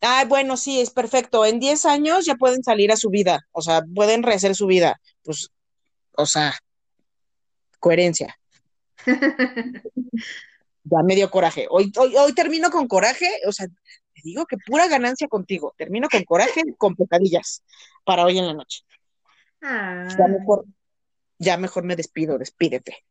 [0.00, 1.46] Ay, bueno, sí, es perfecto.
[1.46, 5.00] En 10 años ya pueden salir a su vida, o sea, pueden rehacer su vida.
[5.22, 5.50] Pues,
[6.16, 6.58] o sea,
[7.78, 8.36] coherencia.
[10.90, 11.66] ya me dio coraje.
[11.70, 15.74] Hoy, hoy, hoy termino con coraje, o sea, te digo que pura ganancia contigo.
[15.76, 17.62] Termino con coraje, con pesadillas
[18.04, 18.80] para hoy en la noche.
[19.62, 20.64] ah, Ya mejor,
[21.38, 23.04] ya mejor me despido, despídete.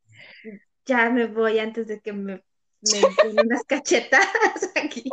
[0.85, 2.41] ya me voy antes de que me, me
[3.23, 5.09] den unas cachetadas aquí.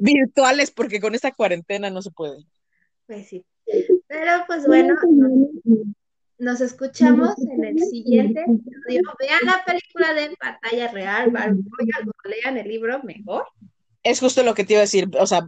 [0.00, 2.44] Virtuales, porque con esta cuarentena no se puede.
[3.06, 3.44] Pues sí.
[4.08, 4.94] Pero pues bueno,
[6.38, 9.02] nos escuchamos en el siguiente episodio.
[9.18, 13.46] Vean la película de Pantalla Real, o lean el libro mejor.
[14.02, 15.08] Es justo lo que te iba a decir.
[15.18, 15.46] O sea,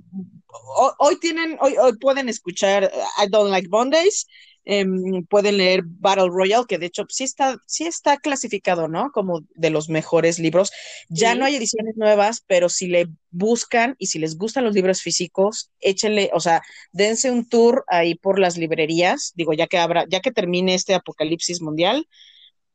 [0.77, 2.91] hoy, hoy tienen, hoy, hoy pueden escuchar
[3.23, 4.27] I Don't Like Mondays,
[4.67, 4.85] eh,
[5.29, 9.11] pueden leer Battle Royale, que de hecho sí está, sí está clasificado, ¿no?
[9.13, 10.73] Como de los mejores libros.
[11.09, 11.39] Ya Sí.
[11.39, 15.71] no hay ediciones nuevas, pero si le buscan y si les gustan los libros físicos,
[15.81, 16.63] échenle, o sea,
[16.93, 20.95] dense un tour ahí por las librerías, digo, ya que habrá, ya que termine este
[20.95, 22.07] apocalipsis mundial,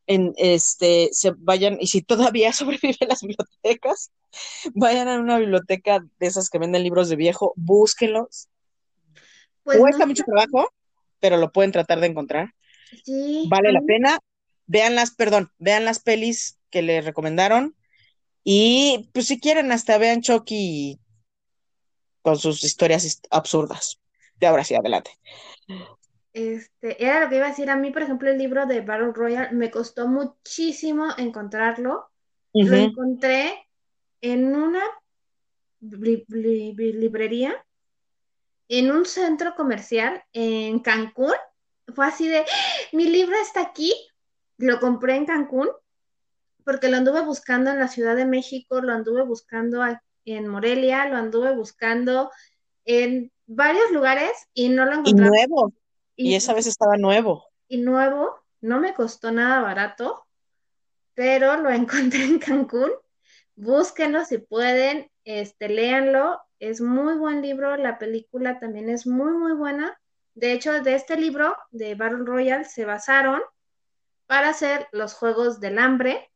[0.06, 4.10] en este, se vayan, y si todavía sobreviven las bibliotecas,
[4.74, 8.48] vayan a una biblioteca de esas que venden libros de viejo, búsquenlos.
[9.62, 10.68] Pues Cuesta no, mucho trabajo,
[11.22, 12.52] pero lo pueden tratar de encontrar.
[13.04, 13.46] Sí.
[13.48, 14.18] Vale la pena.
[14.66, 17.76] Vean las, perdón, vean las pelis que les recomendaron.
[18.42, 20.98] Y pues si quieren, hasta vean Chucky
[22.22, 24.00] con sus historias absurdas.
[24.34, 25.12] De ahora sí, adelante.
[26.32, 27.70] Este, era lo que iba a decir.
[27.70, 32.08] A mí, por ejemplo, el libro de Battle Royale me costó muchísimo encontrarlo.
[32.52, 33.68] Lo encontré
[34.20, 34.82] en una
[35.80, 37.64] librería,
[38.72, 41.34] en un centro comercial en Cancún.
[41.94, 42.44] Fue así de, ¡Ah!
[42.92, 43.92] mi libro está aquí.
[44.56, 45.68] Lo compré en Cancún
[46.64, 49.82] porque lo anduve buscando en la Ciudad de México, lo anduve buscando
[50.24, 52.30] en Morelia, lo anduve buscando
[52.86, 55.26] en varios lugares y no lo encontré.
[55.26, 55.72] Y nuevo.
[56.16, 57.44] Y, esa vez estaba nuevo.
[57.68, 60.24] Y nuevo, no me costó nada barato,
[61.12, 62.90] pero lo encontré en Cancún.
[63.54, 66.40] Búsquenlo si pueden, este, léanlo.
[66.58, 69.98] Es muy buen libro, la película también es muy, muy buena.
[70.34, 73.40] De hecho, de este libro de Battle Royale se basaron
[74.26, 76.30] para hacer los Juegos del Hambre,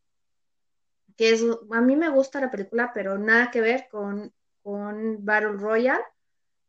[1.17, 4.33] que es, a mí me gusta la película, pero nada que ver con,
[4.63, 6.05] con Battle Royale.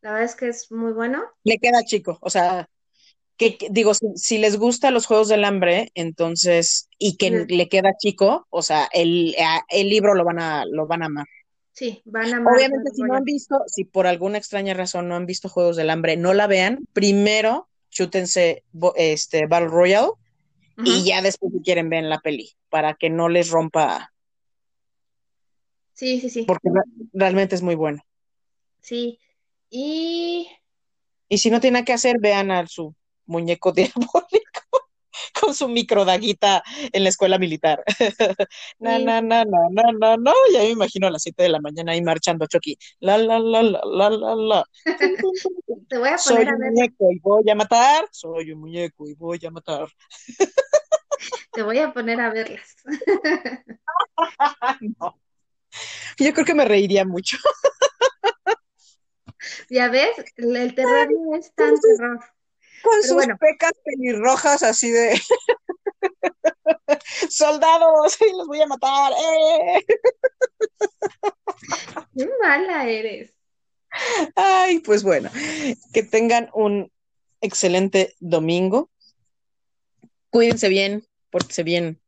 [0.01, 1.24] La verdad es que es muy bueno.
[1.43, 2.70] Le queda chico, o sea,
[3.38, 8.47] que, digo, si, les gusta los Juegos del Hambre, entonces, y que le queda chico,
[8.49, 9.36] o sea, el,
[9.70, 11.28] el libro lo van a, lo van a amar.
[11.78, 12.40] Sí, van a.
[12.40, 15.92] Obviamente, si no han visto, si por alguna extraña razón no han visto Juegos del
[15.92, 16.88] Hambre, no la vean.
[16.92, 18.64] Primero, chútense
[18.96, 20.14] este Battle Royale
[20.84, 24.12] y ya después si quieren ver la peli, para que no les rompa.
[25.94, 26.46] Sí, sí, sí.
[26.48, 26.68] Porque
[27.14, 28.04] realmente es muy bueno.
[28.82, 29.20] Sí.
[29.70, 30.48] Y.
[31.30, 32.96] Y si no tienen que hacer, vean a su
[33.28, 34.47] muñeco diabólico
[35.40, 37.84] con su microdaguita en la escuela militar.
[38.80, 40.34] no, no, no, no, no, no, no.
[40.52, 42.78] Ya me imagino a las 7 de la mañana ahí marchando Chucky.
[43.00, 44.66] La, la, la, la, la, la, la.
[45.90, 46.72] Te voy a poner Soy a un ver.
[46.72, 48.06] muñeco y voy a matar.
[48.12, 49.88] Soy un muñeco y voy a matar.
[51.52, 52.76] Te voy a poner a verlas.
[55.00, 55.20] no.
[56.18, 57.38] Yo creo que me reiría mucho.
[59.70, 62.20] ya ves, el terror no es tan terror.
[62.84, 63.38] Con Pero sus bueno.
[63.40, 65.20] pecas pelirrojas así de
[67.30, 69.14] soldados, y los voy a matar.
[69.14, 69.86] ¡eh!
[72.16, 73.34] Qué mala eres.
[74.36, 75.30] Ay, pues bueno,
[75.94, 76.92] que tengan un
[77.42, 78.90] excelente domingo.
[80.30, 82.02] Cuídense bien, pórtense bien.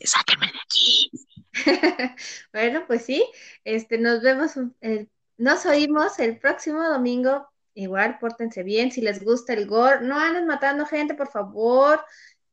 [0.00, 1.10] Sáquenme de aquí.
[2.52, 3.24] bueno, pues sí,
[3.64, 4.52] este, nos vemos,
[5.36, 7.51] nos oímos el próximo domingo.
[7.74, 8.90] Igual, pórtense bien.
[8.90, 12.00] Si les gusta el gore, no anden matando gente, por favor.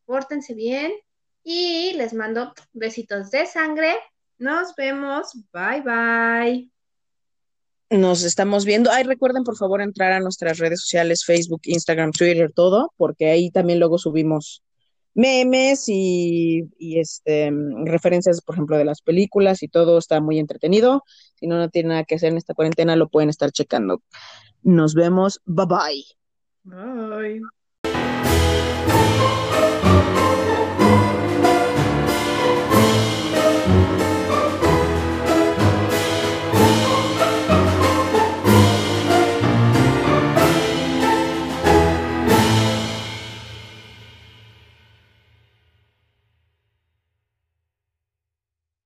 [0.05, 0.91] Pórtense bien.
[1.43, 3.95] Y les mando besitos de sangre.
[4.37, 5.33] Nos vemos.
[5.51, 6.71] Bye, bye.
[7.89, 8.91] Nos estamos viendo.
[8.91, 13.49] Ay, recuerden por favor entrar a nuestras redes sociales, Facebook, Instagram, Twitter, todo, porque ahí
[13.49, 14.63] también luego subimos
[15.15, 17.51] memes y, y, este
[17.85, 21.03] referencias, por ejemplo, de las películas y todo está muy entretenido.
[21.35, 24.03] Si no, no tienen nada que hacer en esta cuarentena, lo pueden estar checando.
[24.63, 25.39] Nos vemos.
[25.45, 26.03] Bye bye.
[26.65, 27.49] Bye.